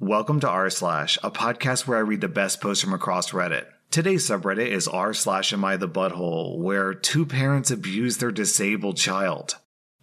Welcome 0.00 0.40
to 0.40 0.48
r 0.48 0.70
slash, 0.70 1.18
a 1.22 1.30
podcast 1.30 1.86
where 1.86 1.96
I 1.96 2.00
read 2.00 2.20
the 2.20 2.26
best 2.26 2.60
posts 2.60 2.82
from 2.82 2.92
across 2.92 3.30
Reddit. 3.30 3.66
Today's 3.92 4.28
subreddit 4.28 4.66
is 4.66 4.88
r 4.88 5.14
slash 5.14 5.52
am 5.52 5.64
I 5.64 5.76
the 5.76 5.88
butthole, 5.88 6.58
where 6.58 6.94
two 6.94 7.24
parents 7.24 7.70
abuse 7.70 8.16
their 8.16 8.32
disabled 8.32 8.96
child. 8.96 9.54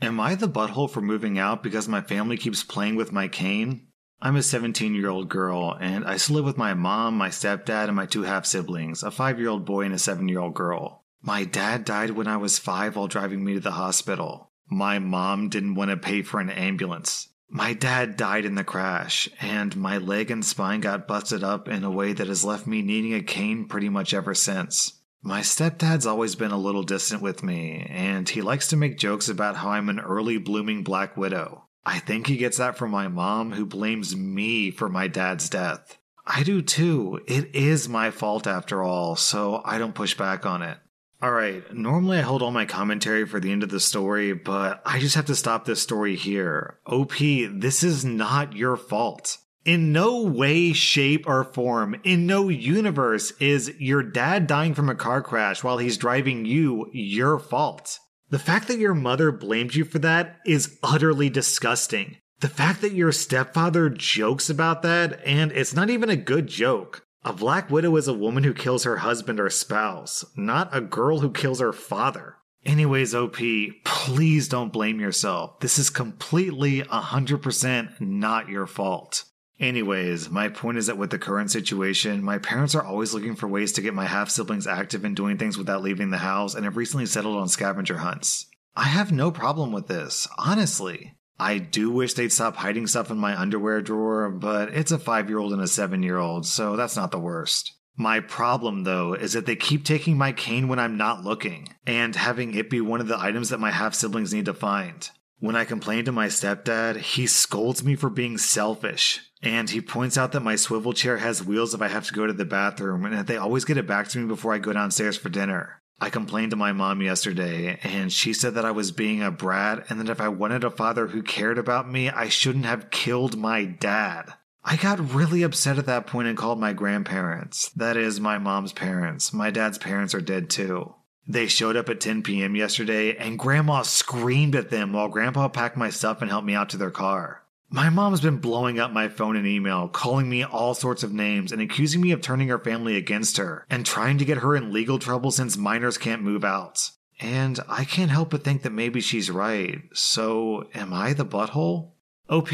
Am 0.02 0.18
I 0.18 0.36
the 0.36 0.48
butthole 0.48 0.90
for 0.90 1.02
moving 1.02 1.38
out 1.38 1.62
because 1.62 1.90
my 1.90 2.00
family 2.00 2.38
keeps 2.38 2.64
playing 2.64 2.96
with 2.96 3.12
my 3.12 3.28
cane? 3.28 3.88
I'm 4.22 4.38
a 4.38 4.44
17 4.44 4.96
year 4.96 5.10
old 5.10 5.28
girl, 5.28 5.78
and 5.82 6.06
I 6.06 6.16
still 6.16 6.38
live 6.38 6.46
with 6.46 6.58
my 6.58 6.74
mom, 6.74 7.18
my 7.18 7.28
stepdad, 7.28 7.88
and 7.88 7.96
my 7.96 8.06
two 8.06 8.24
half 8.24 8.46
siblings, 8.46 9.04
a 9.04 9.12
5 9.12 9.40
year 9.40 9.50
old 9.50 9.66
boy 9.66 9.82
and 9.82 9.94
a 9.94 10.00
7 10.00 10.30
year 10.30 10.40
old 10.40 10.54
girl. 10.54 11.04
My 11.22 11.44
dad 11.44 11.84
died 11.84 12.12
when 12.12 12.28
I 12.28 12.38
was 12.38 12.60
5 12.60 12.96
while 12.96 13.08
driving 13.08 13.44
me 13.44 13.56
to 13.56 13.60
the 13.60 13.72
hospital. 13.72 14.52
My 14.70 15.00
mom 15.00 15.50
didn't 15.50 15.76
want 15.76 15.92
to 15.92 15.98
pay 15.98 16.22
for 16.22 16.40
an 16.40 16.50
ambulance. 16.50 17.28
My 17.54 17.74
dad 17.74 18.16
died 18.16 18.46
in 18.46 18.56
the 18.56 18.64
crash, 18.64 19.28
and 19.42 19.76
my 19.76 19.98
leg 19.98 20.32
and 20.32 20.44
spine 20.44 20.80
got 20.80 21.06
busted 21.06 21.44
up 21.44 21.68
in 21.68 21.84
a 21.84 21.92
way 21.92 22.14
that 22.14 22.28
has 22.28 22.46
left 22.46 22.66
me 22.66 22.82
needing 22.82 23.14
a 23.14 23.22
cane 23.22 23.66
pretty 23.66 23.90
much 23.90 24.14
ever 24.14 24.34
since. 24.34 24.94
My 25.22 25.42
stepdad's 25.42 26.06
always 26.06 26.36
been 26.36 26.52
a 26.52 26.58
little 26.58 26.84
distant 26.84 27.22
with 27.22 27.44
me, 27.44 27.86
and 27.90 28.30
he 28.30 28.42
likes 28.42 28.70
to 28.70 28.78
make 28.78 28.98
jokes 28.98 29.28
about 29.28 29.58
how 29.58 29.72
I'm 29.72 29.90
an 29.90 30.00
early 30.00 30.38
blooming 30.38 30.82
black 30.82 31.18
widow. 31.18 31.66
I 31.86 32.00
think 32.00 32.28
he 32.28 32.38
gets 32.38 32.56
that 32.56 32.78
from 32.78 32.92
my 32.92 33.10
mom, 33.10 33.52
who 33.52 33.66
blames 33.66 34.16
me 34.16 34.72
for 34.72 34.88
my 34.88 35.10
dad's 35.10 35.50
death. 35.50 35.98
I 36.26 36.44
do 36.44 36.62
too. 36.62 37.20
It 37.28 37.54
is 37.54 37.90
my 37.90 38.12
fault 38.12 38.48
after 38.48 38.82
all, 38.82 39.18
so 39.18 39.62
I 39.66 39.78
don't 39.78 39.94
push 39.94 40.16
back 40.16 40.46
on 40.46 40.62
it. 40.62 40.78
All 41.24 41.32
right, 41.32 41.64
normally 41.72 42.18
I 42.18 42.22
hold 42.22 42.42
all 42.42 42.50
my 42.50 42.66
commentary 42.66 43.28
for 43.28 43.40
the 43.40 43.52
end 43.52 43.62
of 43.62 43.70
the 43.70 43.80
story, 43.80 44.34
but 44.34 44.82
I 44.84 45.00
just 45.00 45.14
have 45.14 45.26
to 45.26 45.36
stop 45.36 45.66
this 45.66 45.80
story 45.80 46.16
here. 46.16 46.80
OP, 46.88 47.14
this 47.20 47.84
is 47.84 48.04
not 48.04 48.56
your 48.56 48.76
fault. 48.76 49.38
In 49.64 49.92
no 49.92 50.24
way, 50.24 50.74
shape, 50.74 51.28
or 51.28 51.44
form, 51.44 51.96
in 52.04 52.26
no 52.26 52.50
universe 52.50 53.34
is 53.40 53.72
your 53.78 54.02
dad 54.02 54.48
dying 54.48 54.74
from 54.74 54.90
a 54.90 54.96
car 54.96 55.22
crash 55.22 55.64
while 55.64 55.78
he's 55.78 55.96
driving 55.96 56.46
you 56.46 56.90
your 56.92 57.38
fault. 57.38 58.00
The 58.32 58.40
fact 58.40 58.68
that 58.68 58.80
your 58.80 58.96
mother 58.96 59.32
blamed 59.32 59.76
you 59.76 59.86
for 59.86 60.00
that 60.00 60.40
is 60.44 60.80
utterly 60.82 61.30
disgusting. 61.30 62.18
The 62.40 62.50
fact 62.50 62.82
that 62.82 62.94
your 62.94 63.12
stepfather 63.12 63.90
jokes 63.90 64.50
about 64.50 64.82
that, 64.82 65.20
and 65.24 65.52
it's 65.52 65.76
not 65.76 65.92
even 65.92 66.10
a 66.10 66.16
good 66.16 66.48
joke. 66.48 67.06
A 67.24 67.34
black 67.34 67.70
widow 67.70 67.96
is 67.98 68.08
a 68.08 68.14
woman 68.14 68.44
who 68.44 68.54
kills 68.54 68.84
her 68.84 68.98
husband 68.98 69.40
or 69.40 69.50
spouse, 69.52 70.26
not 70.36 70.76
a 70.76 70.82
girl 70.82 71.20
who 71.20 71.32
kills 71.32 71.60
her 71.60 71.72
father. 71.72 72.38
Anyways, 72.66 73.14
OP, 73.14 73.38
please 73.84 74.48
don't 74.48 74.74
blame 74.74 75.00
yourself. 75.00 75.60
This 75.60 75.78
is 75.78 75.92
completely 75.92 76.82
100% 76.82 78.02
not 78.02 78.50
your 78.50 78.66
fault. 78.66 79.26
Anyways, 79.60 80.32
my 80.32 80.50
point 80.50 80.80
is 80.80 80.88
that 80.88 80.98
with 80.98 81.12
the 81.12 81.20
current 81.20 81.52
situation, 81.52 82.24
my 82.24 82.40
parents 82.40 82.74
are 82.74 82.84
always 82.84 83.14
looking 83.14 83.36
for 83.36 83.48
ways 83.48 83.72
to 83.74 83.82
get 83.82 83.94
my 83.94 84.06
half 84.06 84.32
siblings 84.32 84.66
active 84.66 85.06
in 85.06 85.14
doing 85.14 85.38
things 85.38 85.60
without 85.60 85.84
leaving 85.84 86.10
the 86.10 86.18
house 86.18 86.56
and 86.56 86.66
have 86.66 86.78
recently 86.78 87.06
settled 87.06 87.38
on 87.38 87.48
scavenger 87.48 88.00
hunts. 88.00 88.48
I 88.76 88.86
have 88.86 89.12
no 89.12 89.30
problem 89.30 89.72
with 89.72 89.88
this, 89.88 90.28
honestly. 90.40 91.14
I 91.42 91.58
do 91.58 91.90
wish 91.90 92.14
they'd 92.14 92.32
stop 92.32 92.56
hiding 92.56 92.86
stuff 92.86 93.10
in 93.10 93.18
my 93.18 93.36
underwear 93.36 93.82
drawer, 93.82 94.30
but 94.30 94.70
it's 94.76 94.92
a 94.92 95.00
five 95.00 95.28
year 95.28 95.40
old 95.40 95.54
and 95.54 95.62
a 95.62 95.68
seven 95.68 96.04
year 96.04 96.20
old, 96.20 96.46
so 96.46 96.76
that's 96.76 96.96
not 96.96 97.10
the 97.10 97.20
worst. 97.20 97.74
My 97.98 98.20
problem, 98.20 98.84
though, 98.84 99.16
is 99.16 99.34
that 99.34 99.48
they 99.48 99.56
keep 99.56 99.84
taking 99.84 100.20
my 100.20 100.34
cane 100.34 100.68
when 100.68 100.78
I'm 100.78 100.98
not 100.98 101.24
looking, 101.24 101.70
and 101.88 102.16
having 102.16 102.54
it 102.54 102.70
be 102.70 102.80
one 102.80 103.02
of 103.02 103.08
the 103.08 103.20
items 103.20 103.50
that 103.50 103.60
my 103.60 103.72
half 103.72 103.96
siblings 103.96 104.32
need 104.32 104.46
to 104.46 104.54
find. 104.54 105.10
When 105.40 105.56
I 105.56 105.66
complain 105.66 106.06
to 106.06 106.12
my 106.12 106.28
stepdad, 106.28 106.98
he 106.98 107.26
scolds 107.26 107.84
me 107.84 107.96
for 107.96 108.12
being 108.12 108.38
selfish, 108.38 109.20
and 109.42 109.68
he 109.68 109.82
points 109.82 110.20
out 110.20 110.34
that 110.34 110.42
my 110.42 110.56
swivel 110.56 110.94
chair 110.94 111.18
has 111.18 111.44
wheels 111.44 111.74
if 111.74 111.82
I 111.82 111.88
have 111.88 112.06
to 112.06 112.14
go 112.14 112.28
to 112.28 112.34
the 112.34 112.46
bathroom, 112.46 113.04
and 113.04 113.16
that 113.16 113.26
they 113.26 113.38
always 113.38 113.66
get 113.66 113.78
it 113.78 113.88
back 113.88 114.10
to 114.10 114.20
me 114.20 114.28
before 114.28 114.54
I 114.54 114.60
go 114.60 114.74
downstairs 114.74 115.18
for 115.18 115.30
dinner. 115.30 115.81
I 116.04 116.10
complained 116.10 116.50
to 116.50 116.58
my 116.58 116.72
mom 116.72 117.04
yesterday, 117.04 117.78
and 117.84 118.12
she 118.12 118.34
said 118.34 118.56
that 118.56 118.66
I 118.66 118.72
was 118.72 118.92
being 118.92 119.22
a 119.22 119.30
brat, 119.30 119.86
and 119.88 120.00
that 120.00 120.10
if 120.10 120.20
I 120.20 120.30
wanted 120.30 120.64
a 120.64 120.72
father 120.72 121.06
who 121.06 121.22
cared 121.22 121.60
about 121.60 121.88
me, 121.88 122.10
I 122.10 122.28
shouldn't 122.28 122.66
have 122.66 122.90
killed 122.90 123.38
my 123.38 123.66
dad. 123.66 124.34
I 124.64 124.78
got 124.78 125.14
really 125.14 125.44
upset 125.44 125.78
at 125.78 125.86
that 125.86 126.08
point 126.08 126.28
and 126.28 126.36
called 126.36 126.60
my 126.60 126.74
grandparents. 126.74 127.70
That 127.76 127.98
is, 127.98 128.20
my 128.20 128.40
mom's 128.40 128.74
parents. 128.74 129.32
My 129.32 129.52
dad's 129.52 129.78
parents 129.78 130.16
are 130.16 130.22
dead 130.22 130.50
too. 130.50 130.96
They 131.28 131.46
showed 131.46 131.76
up 131.76 131.88
at 131.88 132.02
10 132.02 132.24
p.m. 132.24 132.56
yesterday, 132.56 133.16
and 133.16 133.38
grandma 133.38 133.84
screamed 133.84 134.56
at 134.56 134.72
them 134.72 134.94
while 134.94 135.08
grandpa 135.08 135.50
packed 135.50 135.78
my 135.78 135.92
stuff 135.92 136.24
and 136.24 136.32
helped 136.32 136.48
me 136.48 136.56
out 136.56 136.70
to 136.70 136.78
their 136.78 136.90
car. 136.90 137.41
My 137.74 137.90
mom's 137.90 138.20
been 138.20 138.40
blowing 138.40 138.82
up 138.82 138.92
my 138.92 139.08
phone 139.08 139.38
and 139.38 139.48
email, 139.48 139.88
calling 139.88 140.30
me 140.30 140.44
all 140.44 140.74
sorts 140.74 141.04
of 141.04 141.14
names, 141.14 141.54
and 141.54 141.62
accusing 141.62 142.02
me 142.02 142.12
of 142.12 142.20
turning 142.20 142.50
her 142.50 142.60
family 142.60 142.98
against 142.98 143.38
her, 143.38 143.66
and 143.70 143.86
trying 143.86 144.18
to 144.18 144.26
get 144.26 144.40
her 144.40 144.58
in 144.58 144.74
legal 144.74 145.00
trouble 145.00 145.32
since 145.32 145.56
minors 145.56 145.98
can't 145.98 146.22
move 146.22 146.44
out. 146.44 146.92
And 147.22 147.62
I 147.70 147.86
can't 147.86 148.12
help 148.12 148.32
but 148.32 148.44
think 148.44 148.64
that 148.64 148.74
maybe 148.74 149.00
she's 149.00 149.32
right. 149.32 149.84
So, 149.94 150.68
am 150.74 150.92
I 150.92 151.14
the 151.14 151.26
butthole? 151.26 151.92
OP. 152.30 152.50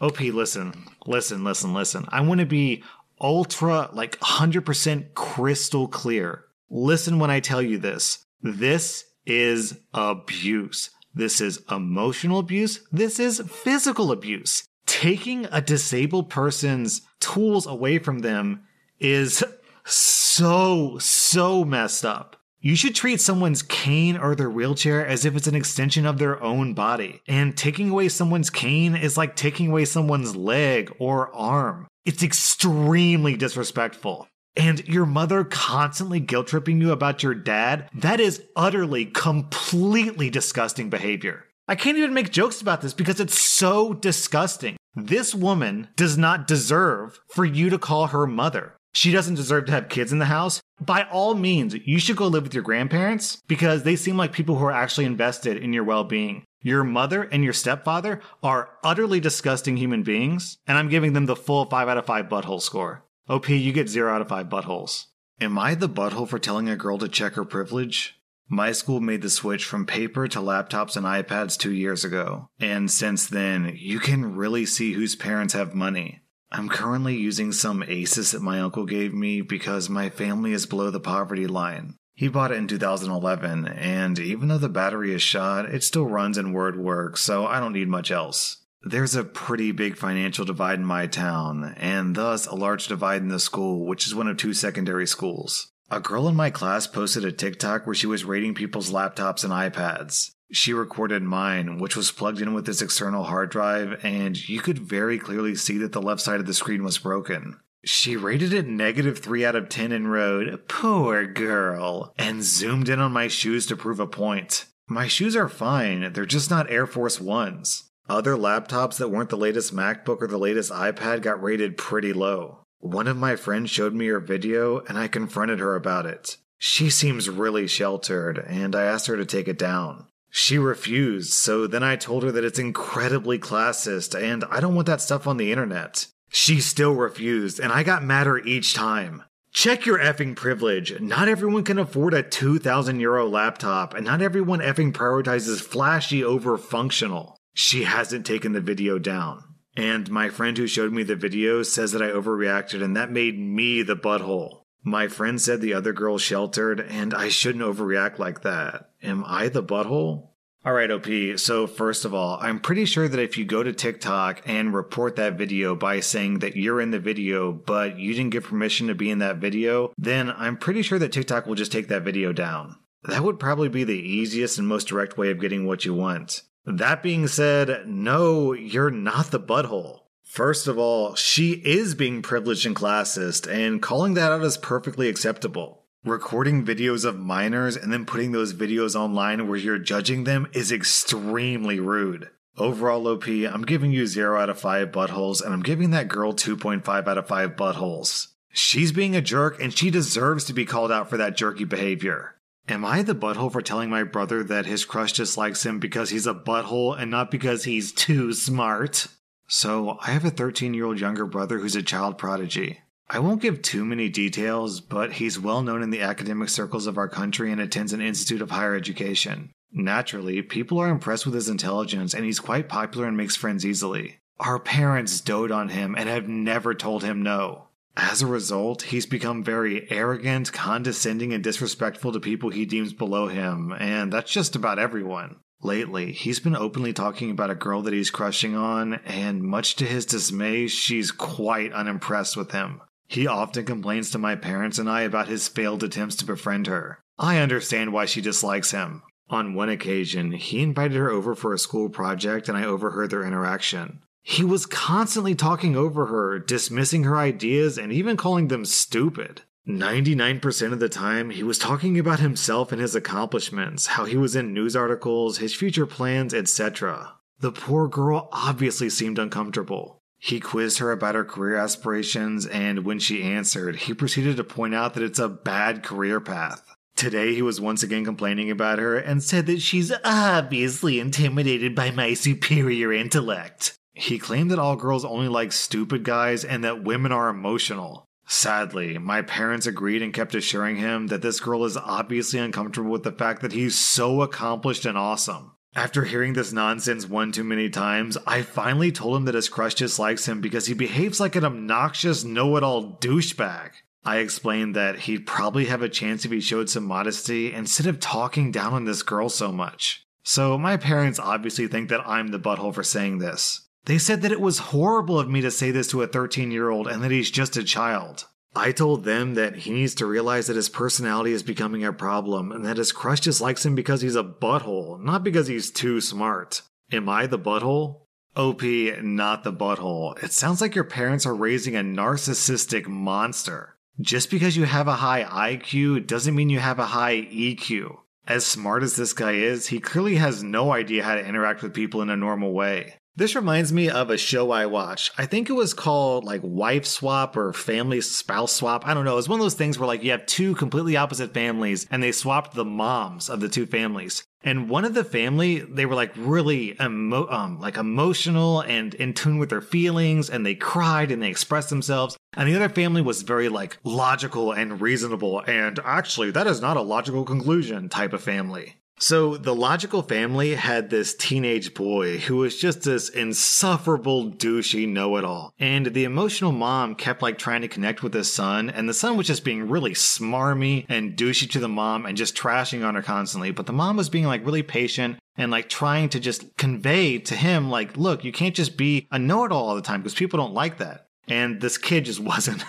OP, 0.00 0.20
listen. 0.20 0.84
Listen, 1.04 1.42
listen, 1.42 1.74
listen. 1.74 2.04
I 2.10 2.20
want 2.20 2.38
to 2.38 2.46
be 2.46 2.84
ultra, 3.20 3.90
like 3.92 4.20
100% 4.20 5.14
crystal 5.14 5.88
clear. 5.88 6.44
Listen 6.70 7.18
when 7.18 7.32
I 7.32 7.40
tell 7.40 7.60
you 7.60 7.78
this. 7.78 8.24
This 8.40 9.04
is 9.26 9.76
abuse. 9.92 10.90
This 11.16 11.40
is 11.40 11.62
emotional 11.70 12.38
abuse. 12.38 12.80
This 12.92 13.18
is 13.18 13.40
physical 13.40 14.12
abuse. 14.12 14.64
Taking 14.84 15.46
a 15.46 15.62
disabled 15.62 16.28
person's 16.28 17.00
tools 17.20 17.66
away 17.66 17.98
from 17.98 18.18
them 18.18 18.64
is 19.00 19.42
so, 19.86 20.98
so 20.98 21.64
messed 21.64 22.04
up. 22.04 22.36
You 22.60 22.76
should 22.76 22.94
treat 22.94 23.22
someone's 23.22 23.62
cane 23.62 24.18
or 24.18 24.34
their 24.34 24.50
wheelchair 24.50 25.06
as 25.06 25.24
if 25.24 25.34
it's 25.34 25.46
an 25.46 25.54
extension 25.54 26.04
of 26.04 26.18
their 26.18 26.42
own 26.42 26.74
body. 26.74 27.22
And 27.26 27.56
taking 27.56 27.88
away 27.88 28.10
someone's 28.10 28.50
cane 28.50 28.94
is 28.94 29.16
like 29.16 29.36
taking 29.36 29.70
away 29.70 29.86
someone's 29.86 30.36
leg 30.36 30.94
or 30.98 31.34
arm. 31.34 31.86
It's 32.04 32.22
extremely 32.22 33.36
disrespectful 33.36 34.28
and 34.56 34.86
your 34.88 35.06
mother 35.06 35.44
constantly 35.44 36.20
guilt 36.20 36.48
tripping 36.48 36.80
you 36.80 36.92
about 36.92 37.22
your 37.22 37.34
dad, 37.34 37.88
that 37.94 38.20
is 38.20 38.42
utterly, 38.56 39.06
completely 39.06 40.30
disgusting 40.30 40.90
behavior. 40.90 41.44
I 41.68 41.74
can't 41.74 41.98
even 41.98 42.14
make 42.14 42.30
jokes 42.30 42.60
about 42.60 42.80
this 42.80 42.94
because 42.94 43.20
it's 43.20 43.40
so 43.40 43.92
disgusting. 43.92 44.76
This 44.94 45.34
woman 45.34 45.88
does 45.96 46.16
not 46.16 46.46
deserve 46.46 47.20
for 47.28 47.44
you 47.44 47.70
to 47.70 47.78
call 47.78 48.08
her 48.08 48.26
mother. 48.26 48.74
She 48.94 49.12
doesn't 49.12 49.34
deserve 49.34 49.66
to 49.66 49.72
have 49.72 49.90
kids 49.90 50.10
in 50.10 50.20
the 50.20 50.24
house. 50.24 50.62
By 50.80 51.02
all 51.02 51.34
means, 51.34 51.74
you 51.74 51.98
should 51.98 52.16
go 52.16 52.28
live 52.28 52.44
with 52.44 52.54
your 52.54 52.62
grandparents 52.62 53.42
because 53.46 53.82
they 53.82 53.94
seem 53.94 54.16
like 54.16 54.32
people 54.32 54.56
who 54.56 54.64
are 54.64 54.72
actually 54.72 55.04
invested 55.04 55.58
in 55.58 55.74
your 55.74 55.84
well 55.84 56.04
being. 56.04 56.44
Your 56.62 56.82
mother 56.82 57.24
and 57.24 57.44
your 57.44 57.52
stepfather 57.52 58.22
are 58.42 58.70
utterly 58.82 59.20
disgusting 59.20 59.76
human 59.76 60.02
beings, 60.02 60.56
and 60.66 60.78
I'm 60.78 60.88
giving 60.88 61.12
them 61.12 61.26
the 61.26 61.36
full 61.36 61.66
5 61.66 61.88
out 61.88 61.98
of 61.98 62.06
5 62.06 62.26
butthole 62.26 62.62
score. 62.62 63.04
OP, 63.28 63.48
you 63.48 63.72
get 63.72 63.88
0 63.88 64.14
out 64.14 64.20
of 64.20 64.28
5 64.28 64.48
buttholes. 64.48 65.06
Am 65.40 65.58
I 65.58 65.74
the 65.74 65.88
butthole 65.88 66.28
for 66.28 66.38
telling 66.38 66.68
a 66.68 66.76
girl 66.76 66.96
to 66.98 67.08
check 67.08 67.34
her 67.34 67.44
privilege? 67.44 68.20
My 68.48 68.70
school 68.70 69.00
made 69.00 69.22
the 69.22 69.30
switch 69.30 69.64
from 69.64 69.84
paper 69.84 70.28
to 70.28 70.38
laptops 70.38 70.96
and 70.96 71.04
iPads 71.04 71.58
two 71.58 71.72
years 71.72 72.04
ago, 72.04 72.48
and 72.60 72.88
since 72.88 73.26
then, 73.26 73.72
you 73.76 73.98
can 73.98 74.36
really 74.36 74.64
see 74.64 74.92
whose 74.92 75.16
parents 75.16 75.54
have 75.54 75.74
money. 75.74 76.20
I'm 76.52 76.68
currently 76.68 77.16
using 77.16 77.50
some 77.50 77.82
Asus 77.82 78.32
that 78.32 78.42
my 78.42 78.60
uncle 78.60 78.86
gave 78.86 79.12
me 79.12 79.40
because 79.40 79.90
my 79.90 80.08
family 80.08 80.52
is 80.52 80.64
below 80.64 80.90
the 80.90 81.00
poverty 81.00 81.48
line. 81.48 81.96
He 82.14 82.28
bought 82.28 82.52
it 82.52 82.58
in 82.58 82.68
2011, 82.68 83.66
and 83.66 84.18
even 84.20 84.46
though 84.46 84.56
the 84.56 84.68
battery 84.68 85.12
is 85.12 85.20
shot, 85.20 85.66
it 85.66 85.82
still 85.82 86.06
runs 86.06 86.38
and 86.38 86.54
Word 86.54 86.78
works, 86.78 87.22
so 87.22 87.44
I 87.44 87.58
don't 87.58 87.72
need 87.72 87.88
much 87.88 88.12
else. 88.12 88.58
There's 88.82 89.16
a 89.16 89.24
pretty 89.24 89.72
big 89.72 89.96
financial 89.96 90.44
divide 90.44 90.78
in 90.78 90.84
my 90.84 91.06
town, 91.06 91.74
and 91.76 92.14
thus 92.14 92.46
a 92.46 92.54
large 92.54 92.86
divide 92.86 93.22
in 93.22 93.28
the 93.28 93.40
school, 93.40 93.84
which 93.84 94.06
is 94.06 94.14
one 94.14 94.28
of 94.28 94.36
two 94.36 94.54
secondary 94.54 95.06
schools. 95.06 95.72
A 95.90 96.00
girl 96.00 96.28
in 96.28 96.34
my 96.34 96.50
class 96.50 96.86
posted 96.86 97.24
a 97.24 97.32
TikTok 97.32 97.86
where 97.86 97.94
she 97.94 98.06
was 98.06 98.24
rating 98.24 98.54
people's 98.54 98.90
laptops 98.90 99.44
and 99.44 99.52
iPads. 99.52 100.32
She 100.52 100.72
recorded 100.72 101.22
mine, 101.22 101.78
which 101.78 101.96
was 101.96 102.12
plugged 102.12 102.40
in 102.40 102.54
with 102.54 102.66
this 102.66 102.82
external 102.82 103.24
hard 103.24 103.50
drive, 103.50 104.04
and 104.04 104.48
you 104.48 104.60
could 104.60 104.78
very 104.78 105.18
clearly 105.18 105.54
see 105.56 105.78
that 105.78 105.92
the 105.92 106.02
left 106.02 106.20
side 106.20 106.40
of 106.40 106.46
the 106.46 106.54
screen 106.54 106.84
was 106.84 106.98
broken. 106.98 107.58
She 107.84 108.16
rated 108.16 108.52
it 108.52 108.66
negative 108.66 109.18
3 109.18 109.44
out 109.44 109.54
of 109.54 109.68
10 109.68 109.92
and 109.92 110.10
wrote, 110.10 110.68
Poor 110.68 111.24
girl, 111.24 112.12
and 112.18 112.42
zoomed 112.42 112.88
in 112.88 112.98
on 112.98 113.12
my 113.12 113.28
shoes 113.28 113.66
to 113.66 113.76
prove 113.76 114.00
a 114.00 114.06
point. 114.06 114.66
My 114.88 115.06
shoes 115.06 115.36
are 115.36 115.48
fine, 115.48 116.12
they're 116.12 116.26
just 116.26 116.50
not 116.50 116.70
Air 116.70 116.86
Force 116.86 117.20
Ones. 117.20 117.85
Other 118.08 118.36
laptops 118.36 118.98
that 118.98 119.08
weren't 119.08 119.30
the 119.30 119.36
latest 119.36 119.74
MacBook 119.74 120.22
or 120.22 120.28
the 120.28 120.38
latest 120.38 120.70
iPad 120.70 121.22
got 121.22 121.42
rated 121.42 121.76
pretty 121.76 122.12
low. 122.12 122.60
One 122.78 123.08
of 123.08 123.16
my 123.16 123.34
friends 123.34 123.70
showed 123.70 123.94
me 123.94 124.06
her 124.06 124.20
video 124.20 124.80
and 124.80 124.96
I 124.96 125.08
confronted 125.08 125.58
her 125.58 125.74
about 125.74 126.06
it. 126.06 126.36
She 126.58 126.88
seems 126.88 127.28
really 127.28 127.66
sheltered 127.66 128.38
and 128.38 128.76
I 128.76 128.84
asked 128.84 129.08
her 129.08 129.16
to 129.16 129.26
take 129.26 129.48
it 129.48 129.58
down. 129.58 130.06
She 130.30 130.58
refused, 130.58 131.32
so 131.32 131.66
then 131.66 131.82
I 131.82 131.96
told 131.96 132.22
her 132.22 132.30
that 132.30 132.44
it's 132.44 132.58
incredibly 132.58 133.38
classist 133.38 134.20
and 134.20 134.44
I 134.50 134.60
don't 134.60 134.74
want 134.74 134.86
that 134.86 135.00
stuff 135.00 135.26
on 135.26 135.38
the 135.38 135.50
internet. 135.50 136.06
She 136.28 136.60
still 136.60 136.94
refused, 136.94 137.60
and 137.60 137.72
I 137.72 137.82
got 137.82 138.04
madder 138.04 138.38
each 138.38 138.74
time. 138.74 139.22
Check 139.52 139.86
your 139.86 139.98
effing 139.98 140.36
privilege. 140.36 141.00
Not 141.00 141.28
everyone 141.28 141.64
can 141.64 141.78
afford 141.78 142.12
a 142.12 142.22
2000 142.22 143.00
euro 143.00 143.26
laptop, 143.26 143.94
and 143.94 144.04
not 144.04 144.20
everyone 144.20 144.60
effing 144.60 144.92
prioritizes 144.92 145.62
flashy 145.62 146.22
over 146.22 146.58
functional. 146.58 147.35
She 147.58 147.84
hasn't 147.84 148.26
taken 148.26 148.52
the 148.52 148.60
video 148.60 148.98
down. 148.98 149.42
And 149.78 150.10
my 150.10 150.28
friend 150.28 150.58
who 150.58 150.66
showed 150.66 150.92
me 150.92 151.04
the 151.04 151.16
video 151.16 151.62
says 151.62 151.92
that 151.92 152.02
I 152.02 152.08
overreacted, 152.08 152.82
and 152.82 152.94
that 152.98 153.10
made 153.10 153.38
me 153.38 153.80
the 153.80 153.96
butthole. 153.96 154.64
My 154.82 155.08
friend 155.08 155.40
said 155.40 155.62
the 155.62 155.72
other 155.72 155.94
girl 155.94 156.18
sheltered, 156.18 156.80
and 156.80 157.14
I 157.14 157.30
shouldn't 157.30 157.64
overreact 157.64 158.18
like 158.18 158.42
that. 158.42 158.90
Am 159.02 159.24
I 159.26 159.48
the 159.48 159.62
butthole? 159.62 160.28
All 160.66 160.74
right, 160.74 160.90
OP. 160.90 161.38
So, 161.38 161.66
first 161.66 162.04
of 162.04 162.12
all, 162.12 162.38
I'm 162.42 162.60
pretty 162.60 162.84
sure 162.84 163.08
that 163.08 163.20
if 163.20 163.38
you 163.38 163.46
go 163.46 163.62
to 163.62 163.72
TikTok 163.72 164.42
and 164.44 164.74
report 164.74 165.16
that 165.16 165.38
video 165.38 165.74
by 165.74 166.00
saying 166.00 166.40
that 166.40 166.56
you're 166.56 166.82
in 166.82 166.90
the 166.90 166.98
video, 166.98 167.52
but 167.52 167.98
you 167.98 168.12
didn't 168.12 168.32
give 168.32 168.44
permission 168.44 168.88
to 168.88 168.94
be 168.94 169.08
in 169.08 169.20
that 169.20 169.38
video, 169.38 169.94
then 169.96 170.30
I'm 170.30 170.58
pretty 170.58 170.82
sure 170.82 170.98
that 170.98 171.12
TikTok 171.12 171.46
will 171.46 171.54
just 171.54 171.72
take 171.72 171.88
that 171.88 172.02
video 172.02 172.34
down. 172.34 172.76
That 173.04 173.24
would 173.24 173.40
probably 173.40 173.70
be 173.70 173.84
the 173.84 173.94
easiest 173.94 174.58
and 174.58 174.68
most 174.68 174.88
direct 174.88 175.16
way 175.16 175.30
of 175.30 175.40
getting 175.40 175.66
what 175.66 175.86
you 175.86 175.94
want. 175.94 176.42
That 176.66 177.00
being 177.00 177.28
said, 177.28 177.86
no, 177.86 178.52
you're 178.52 178.90
not 178.90 179.30
the 179.30 179.38
butthole. 179.38 180.00
First 180.24 180.66
of 180.66 180.78
all, 180.78 181.14
she 181.14 181.52
is 181.52 181.94
being 181.94 182.22
privileged 182.22 182.66
and 182.66 182.74
classist, 182.74 183.48
and 183.48 183.80
calling 183.80 184.14
that 184.14 184.32
out 184.32 184.42
is 184.42 184.56
perfectly 184.56 185.08
acceptable. 185.08 185.84
Recording 186.04 186.66
videos 186.66 187.04
of 187.04 187.18
minors 187.18 187.76
and 187.76 187.92
then 187.92 188.04
putting 188.04 188.32
those 188.32 188.52
videos 188.52 188.96
online 188.96 189.46
where 189.46 189.58
you're 189.58 189.78
judging 189.78 190.24
them 190.24 190.48
is 190.52 190.72
extremely 190.72 191.78
rude. 191.78 192.30
Overall, 192.58 193.06
OP, 193.06 193.28
I'm 193.28 193.62
giving 193.62 193.92
you 193.92 194.06
0 194.06 194.40
out 194.40 194.50
of 194.50 194.58
5 194.58 194.90
buttholes, 194.90 195.44
and 195.44 195.54
I'm 195.54 195.62
giving 195.62 195.90
that 195.90 196.08
girl 196.08 196.32
2.5 196.32 197.06
out 197.06 197.18
of 197.18 197.28
5 197.28 197.50
buttholes. 197.54 198.28
She's 198.50 198.90
being 198.90 199.14
a 199.14 199.20
jerk, 199.20 199.62
and 199.62 199.72
she 199.72 199.90
deserves 199.90 200.44
to 200.46 200.52
be 200.52 200.64
called 200.64 200.90
out 200.90 201.10
for 201.10 201.16
that 201.16 201.36
jerky 201.36 201.64
behavior. 201.64 202.35
Am 202.68 202.84
I 202.84 203.02
the 203.02 203.14
butthole 203.14 203.52
for 203.52 203.62
telling 203.62 203.90
my 203.90 204.02
brother 204.02 204.42
that 204.42 204.66
his 204.66 204.84
crush 204.84 205.12
dislikes 205.12 205.64
him 205.64 205.78
because 205.78 206.10
he's 206.10 206.26
a 206.26 206.34
butthole 206.34 206.98
and 207.00 207.08
not 207.10 207.30
because 207.30 207.62
he's 207.62 207.92
too 207.92 208.32
smart? 208.32 209.06
So, 209.46 209.98
I 210.02 210.10
have 210.10 210.24
a 210.24 210.30
13 210.30 210.74
year 210.74 210.86
old 210.86 210.98
younger 210.98 211.26
brother 211.26 211.58
who's 211.58 211.76
a 211.76 211.82
child 211.82 212.18
prodigy. 212.18 212.80
I 213.08 213.20
won't 213.20 213.40
give 213.40 213.62
too 213.62 213.84
many 213.84 214.08
details, 214.08 214.80
but 214.80 215.12
he's 215.12 215.38
well 215.38 215.62
known 215.62 215.80
in 215.80 215.90
the 215.90 216.00
academic 216.00 216.48
circles 216.48 216.88
of 216.88 216.98
our 216.98 217.08
country 217.08 217.52
and 217.52 217.60
attends 217.60 217.92
an 217.92 218.00
institute 218.00 218.42
of 218.42 218.50
higher 218.50 218.74
education. 218.74 219.52
Naturally, 219.72 220.42
people 220.42 220.80
are 220.80 220.88
impressed 220.88 221.24
with 221.24 221.36
his 221.36 221.48
intelligence 221.48 222.14
and 222.14 222.24
he's 222.24 222.40
quite 222.40 222.68
popular 222.68 223.06
and 223.06 223.16
makes 223.16 223.36
friends 223.36 223.64
easily. 223.64 224.18
Our 224.40 224.58
parents 224.58 225.20
dote 225.20 225.52
on 225.52 225.68
him 225.68 225.94
and 225.96 226.08
have 226.08 226.28
never 226.28 226.74
told 226.74 227.04
him 227.04 227.22
no. 227.22 227.68
As 227.96 228.20
a 228.20 228.26
result, 228.26 228.82
he's 228.82 229.06
become 229.06 229.42
very 229.42 229.90
arrogant, 229.90 230.52
condescending, 230.52 231.32
and 231.32 231.42
disrespectful 231.42 232.12
to 232.12 232.20
people 232.20 232.50
he 232.50 232.66
deems 232.66 232.92
below 232.92 233.28
him, 233.28 233.72
and 233.78 234.12
that's 234.12 234.30
just 234.30 234.54
about 234.54 234.78
everyone. 234.78 235.36
Lately, 235.62 236.12
he's 236.12 236.38
been 236.38 236.54
openly 236.54 236.92
talking 236.92 237.30
about 237.30 237.50
a 237.50 237.54
girl 237.54 237.80
that 237.82 237.94
he's 237.94 238.10
crushing 238.10 238.54
on, 238.54 238.94
and 239.06 239.42
much 239.42 239.76
to 239.76 239.86
his 239.86 240.04
dismay, 240.04 240.66
she's 240.66 241.10
quite 241.10 241.72
unimpressed 241.72 242.36
with 242.36 242.52
him. 242.52 242.82
He 243.08 243.26
often 243.26 243.64
complains 243.64 244.10
to 244.10 244.18
my 244.18 244.36
parents 244.36 244.78
and 244.78 244.90
I 244.90 245.02
about 245.02 245.28
his 245.28 245.48
failed 245.48 245.82
attempts 245.82 246.16
to 246.16 246.26
befriend 246.26 246.66
her. 246.66 246.98
I 247.18 247.38
understand 247.38 247.92
why 247.92 248.04
she 248.04 248.20
dislikes 248.20 248.72
him. 248.72 249.02
On 249.30 249.54
one 249.54 249.68
occasion, 249.68 250.32
he 250.32 250.60
invited 250.60 250.96
her 250.96 251.10
over 251.10 251.34
for 251.34 251.54
a 251.54 251.58
school 251.58 251.88
project 251.88 252.48
and 252.48 252.58
I 252.58 252.64
overheard 252.64 253.10
their 253.10 253.24
interaction. 253.24 254.00
He 254.28 254.42
was 254.42 254.66
constantly 254.66 255.36
talking 255.36 255.76
over 255.76 256.06
her, 256.06 256.40
dismissing 256.40 257.04
her 257.04 257.16
ideas, 257.16 257.78
and 257.78 257.92
even 257.92 258.16
calling 258.16 258.48
them 258.48 258.64
stupid. 258.64 259.42
99% 259.68 260.72
of 260.72 260.80
the 260.80 260.88
time, 260.88 261.30
he 261.30 261.44
was 261.44 261.60
talking 261.60 261.96
about 261.96 262.18
himself 262.18 262.72
and 262.72 262.80
his 262.80 262.96
accomplishments, 262.96 263.86
how 263.86 264.04
he 264.04 264.16
was 264.16 264.34
in 264.34 264.52
news 264.52 264.74
articles, 264.74 265.38
his 265.38 265.54
future 265.54 265.86
plans, 265.86 266.34
etc. 266.34 267.12
The 267.38 267.52
poor 267.52 267.86
girl 267.86 268.28
obviously 268.32 268.90
seemed 268.90 269.20
uncomfortable. 269.20 270.02
He 270.18 270.40
quizzed 270.40 270.78
her 270.78 270.90
about 270.90 271.14
her 271.14 271.24
career 271.24 271.56
aspirations, 271.56 272.46
and 272.46 272.84
when 272.84 272.98
she 272.98 273.22
answered, 273.22 273.76
he 273.76 273.94
proceeded 273.94 274.38
to 274.38 274.44
point 274.44 274.74
out 274.74 274.94
that 274.94 275.04
it's 275.04 275.20
a 275.20 275.28
bad 275.28 275.84
career 275.84 276.20
path. 276.20 276.64
Today, 276.96 277.32
he 277.32 277.42
was 277.42 277.60
once 277.60 277.84
again 277.84 278.04
complaining 278.04 278.50
about 278.50 278.80
her 278.80 278.96
and 278.96 279.22
said 279.22 279.46
that 279.46 279.62
she's 279.62 279.92
obviously 280.04 280.98
intimidated 280.98 281.76
by 281.76 281.92
my 281.92 282.14
superior 282.14 282.92
intellect. 282.92 283.75
He 283.98 284.18
claimed 284.18 284.50
that 284.50 284.58
all 284.58 284.76
girls 284.76 285.06
only 285.06 285.26
like 285.26 285.52
stupid 285.52 286.04
guys 286.04 286.44
and 286.44 286.62
that 286.62 286.84
women 286.84 287.12
are 287.12 287.30
emotional. 287.30 288.04
Sadly, 288.26 288.98
my 288.98 289.22
parents 289.22 289.66
agreed 289.66 290.02
and 290.02 290.12
kept 290.12 290.34
assuring 290.34 290.76
him 290.76 291.06
that 291.06 291.22
this 291.22 291.40
girl 291.40 291.64
is 291.64 291.78
obviously 291.78 292.38
uncomfortable 292.38 292.90
with 292.90 293.04
the 293.04 293.12
fact 293.12 293.40
that 293.40 293.52
he's 293.52 293.74
so 293.74 294.20
accomplished 294.20 294.84
and 294.84 294.98
awesome. 294.98 295.52
After 295.74 296.04
hearing 296.04 296.34
this 296.34 296.52
nonsense 296.52 297.08
one 297.08 297.32
too 297.32 297.42
many 297.42 297.70
times, 297.70 298.18
I 298.26 298.42
finally 298.42 298.92
told 298.92 299.16
him 299.16 299.24
that 299.24 299.34
his 299.34 299.48
crush 299.48 299.74
dislikes 299.74 300.28
him 300.28 300.42
because 300.42 300.66
he 300.66 300.74
behaves 300.74 301.18
like 301.18 301.34
an 301.34 301.46
obnoxious 301.46 302.22
know 302.22 302.54
it 302.58 302.62
all 302.62 302.98
douchebag. 302.98 303.70
I 304.04 304.18
explained 304.18 304.76
that 304.76 305.00
he'd 305.00 305.26
probably 305.26 305.64
have 305.66 305.80
a 305.80 305.88
chance 305.88 306.26
if 306.26 306.30
he 306.30 306.42
showed 306.42 306.68
some 306.68 306.84
modesty 306.84 307.50
instead 307.50 307.86
of 307.86 308.00
talking 308.00 308.52
down 308.52 308.74
on 308.74 308.84
this 308.84 309.02
girl 309.02 309.30
so 309.30 309.50
much. 309.50 310.04
So, 310.22 310.58
my 310.58 310.76
parents 310.76 311.18
obviously 311.18 311.66
think 311.66 311.88
that 311.88 312.06
I'm 312.06 312.28
the 312.28 312.38
butthole 312.38 312.74
for 312.74 312.82
saying 312.82 313.18
this. 313.18 313.65
They 313.86 313.98
said 313.98 314.22
that 314.22 314.32
it 314.32 314.40
was 314.40 314.58
horrible 314.58 315.18
of 315.18 315.30
me 315.30 315.40
to 315.40 315.50
say 315.50 315.70
this 315.70 315.86
to 315.88 316.02
a 316.02 316.08
13 316.08 316.50
year 316.50 316.70
old 316.70 316.88
and 316.88 317.02
that 317.02 317.12
he's 317.12 317.30
just 317.30 317.56
a 317.56 317.64
child. 317.64 318.26
I 318.54 318.72
told 318.72 319.04
them 319.04 319.34
that 319.34 319.56
he 319.56 319.70
needs 319.70 319.94
to 319.96 320.06
realize 320.06 320.46
that 320.46 320.56
his 320.56 320.68
personality 320.68 321.32
is 321.32 321.42
becoming 321.42 321.84
a 321.84 321.92
problem 321.92 322.50
and 322.50 322.64
that 322.64 322.78
his 322.78 322.90
crush 322.90 323.20
dislikes 323.20 323.64
him 323.64 323.74
because 323.74 324.00
he's 324.00 324.16
a 324.16 324.24
butthole, 324.24 325.00
not 325.00 325.22
because 325.22 325.46
he's 325.46 325.70
too 325.70 326.00
smart. 326.00 326.62
Am 326.90 327.08
I 327.08 327.26
the 327.26 327.38
butthole? 327.38 328.00
OP, 328.34 328.62
not 329.02 329.44
the 329.44 329.52
butthole. 329.52 330.22
It 330.22 330.32
sounds 330.32 330.60
like 330.60 330.74
your 330.74 330.84
parents 330.84 331.24
are 331.24 331.34
raising 331.34 331.76
a 331.76 331.80
narcissistic 331.80 332.86
monster. 332.88 333.76
Just 334.00 334.30
because 334.30 334.56
you 334.56 334.64
have 334.64 334.88
a 334.88 334.94
high 334.94 335.24
IQ 335.24 336.06
doesn't 336.06 336.34
mean 336.34 336.50
you 336.50 336.58
have 336.58 336.78
a 336.78 336.86
high 336.86 337.22
EQ. 337.22 337.98
As 338.26 338.44
smart 338.44 338.82
as 338.82 338.96
this 338.96 339.12
guy 339.12 339.32
is, 339.32 339.68
he 339.68 339.78
clearly 339.78 340.16
has 340.16 340.42
no 340.42 340.72
idea 340.72 341.04
how 341.04 341.14
to 341.14 341.24
interact 341.24 341.62
with 341.62 341.72
people 341.72 342.02
in 342.02 342.10
a 342.10 342.16
normal 342.16 342.52
way. 342.52 342.96
This 343.18 343.34
reminds 343.34 343.72
me 343.72 343.88
of 343.88 344.10
a 344.10 344.18
show 344.18 344.50
I 344.50 344.66
watched. 344.66 345.12
I 345.16 345.24
think 345.24 345.48
it 345.48 345.54
was 345.54 345.72
called 345.72 346.24
like 346.24 346.42
Wife 346.44 346.84
Swap 346.84 347.34
or 347.34 347.54
Family 347.54 348.02
Spouse 348.02 348.52
Swap. 348.52 348.86
I 348.86 348.92
don't 348.92 349.06
know. 349.06 349.14
It 349.14 349.16
was 349.16 349.28
one 349.28 349.40
of 349.40 349.44
those 349.44 349.54
things 349.54 349.78
where 349.78 349.86
like 349.86 350.02
you 350.02 350.10
have 350.10 350.26
two 350.26 350.54
completely 350.54 350.98
opposite 350.98 351.32
families 351.32 351.86
and 351.90 352.02
they 352.02 352.12
swapped 352.12 352.52
the 352.54 352.66
moms 352.66 353.30
of 353.30 353.40
the 353.40 353.48
two 353.48 353.64
families. 353.64 354.22
And 354.42 354.68
one 354.68 354.84
of 354.84 354.92
the 354.92 355.02
family, 355.02 355.60
they 355.60 355.86
were 355.86 355.94
like 355.94 356.12
really 356.14 356.76
emo- 356.78 357.26
um, 357.30 357.58
like 357.58 357.78
emotional 357.78 358.60
and 358.60 358.92
in 358.92 359.14
tune 359.14 359.38
with 359.38 359.48
their 359.48 359.62
feelings 359.62 360.28
and 360.28 360.44
they 360.44 360.54
cried 360.54 361.10
and 361.10 361.22
they 361.22 361.30
expressed 361.30 361.70
themselves. 361.70 362.18
And 362.36 362.46
the 362.46 362.54
other 362.54 362.68
family 362.68 363.00
was 363.00 363.22
very 363.22 363.48
like 363.48 363.78
logical 363.82 364.52
and 364.52 364.78
reasonable. 364.78 365.40
And 365.40 365.80
actually, 365.82 366.32
that 366.32 366.46
is 366.46 366.60
not 366.60 366.76
a 366.76 366.82
logical 366.82 367.24
conclusion 367.24 367.88
type 367.88 368.12
of 368.12 368.22
family. 368.22 368.76
So 368.98 369.36
the 369.36 369.54
logical 369.54 370.02
family 370.02 370.54
had 370.54 370.88
this 370.88 371.14
teenage 371.14 371.74
boy 371.74 372.18
who 372.18 372.36
was 372.36 372.58
just 372.58 372.82
this 372.82 373.10
insufferable 373.10 374.32
douchey 374.32 374.88
know-it-all. 374.88 375.52
And 375.58 375.86
the 375.86 376.04
emotional 376.04 376.52
mom 376.52 376.94
kept 376.94 377.20
like 377.20 377.36
trying 377.36 377.60
to 377.60 377.68
connect 377.68 378.02
with 378.02 378.14
his 378.14 378.32
son, 378.32 378.70
and 378.70 378.88
the 378.88 378.94
son 378.94 379.16
was 379.16 379.26
just 379.26 379.44
being 379.44 379.68
really 379.68 379.92
smarmy 379.92 380.86
and 380.88 381.16
douchey 381.16 381.50
to 381.50 381.58
the 381.58 381.68
mom 381.68 382.06
and 382.06 382.16
just 382.16 382.36
trashing 382.36 382.86
on 382.86 382.94
her 382.94 383.02
constantly. 383.02 383.50
But 383.50 383.66
the 383.66 383.72
mom 383.72 383.96
was 383.96 384.08
being 384.08 384.24
like 384.24 384.46
really 384.46 384.62
patient 384.62 385.18
and 385.36 385.50
like 385.50 385.68
trying 385.68 386.08
to 386.10 386.20
just 386.20 386.56
convey 386.56 387.18
to 387.18 387.36
him 387.36 387.70
like, 387.70 387.98
look, 387.98 388.24
you 388.24 388.32
can't 388.32 388.54
just 388.54 388.78
be 388.78 389.06
a 389.10 389.18
know-it-all 389.18 389.68
all 389.68 389.76
the 389.76 389.82
time 389.82 390.00
because 390.00 390.14
people 390.14 390.38
don't 390.38 390.54
like 390.54 390.78
that 390.78 391.06
and 391.28 391.60
this 391.60 391.78
kid 391.78 392.04
just 392.04 392.20
wasn't 392.26 392.64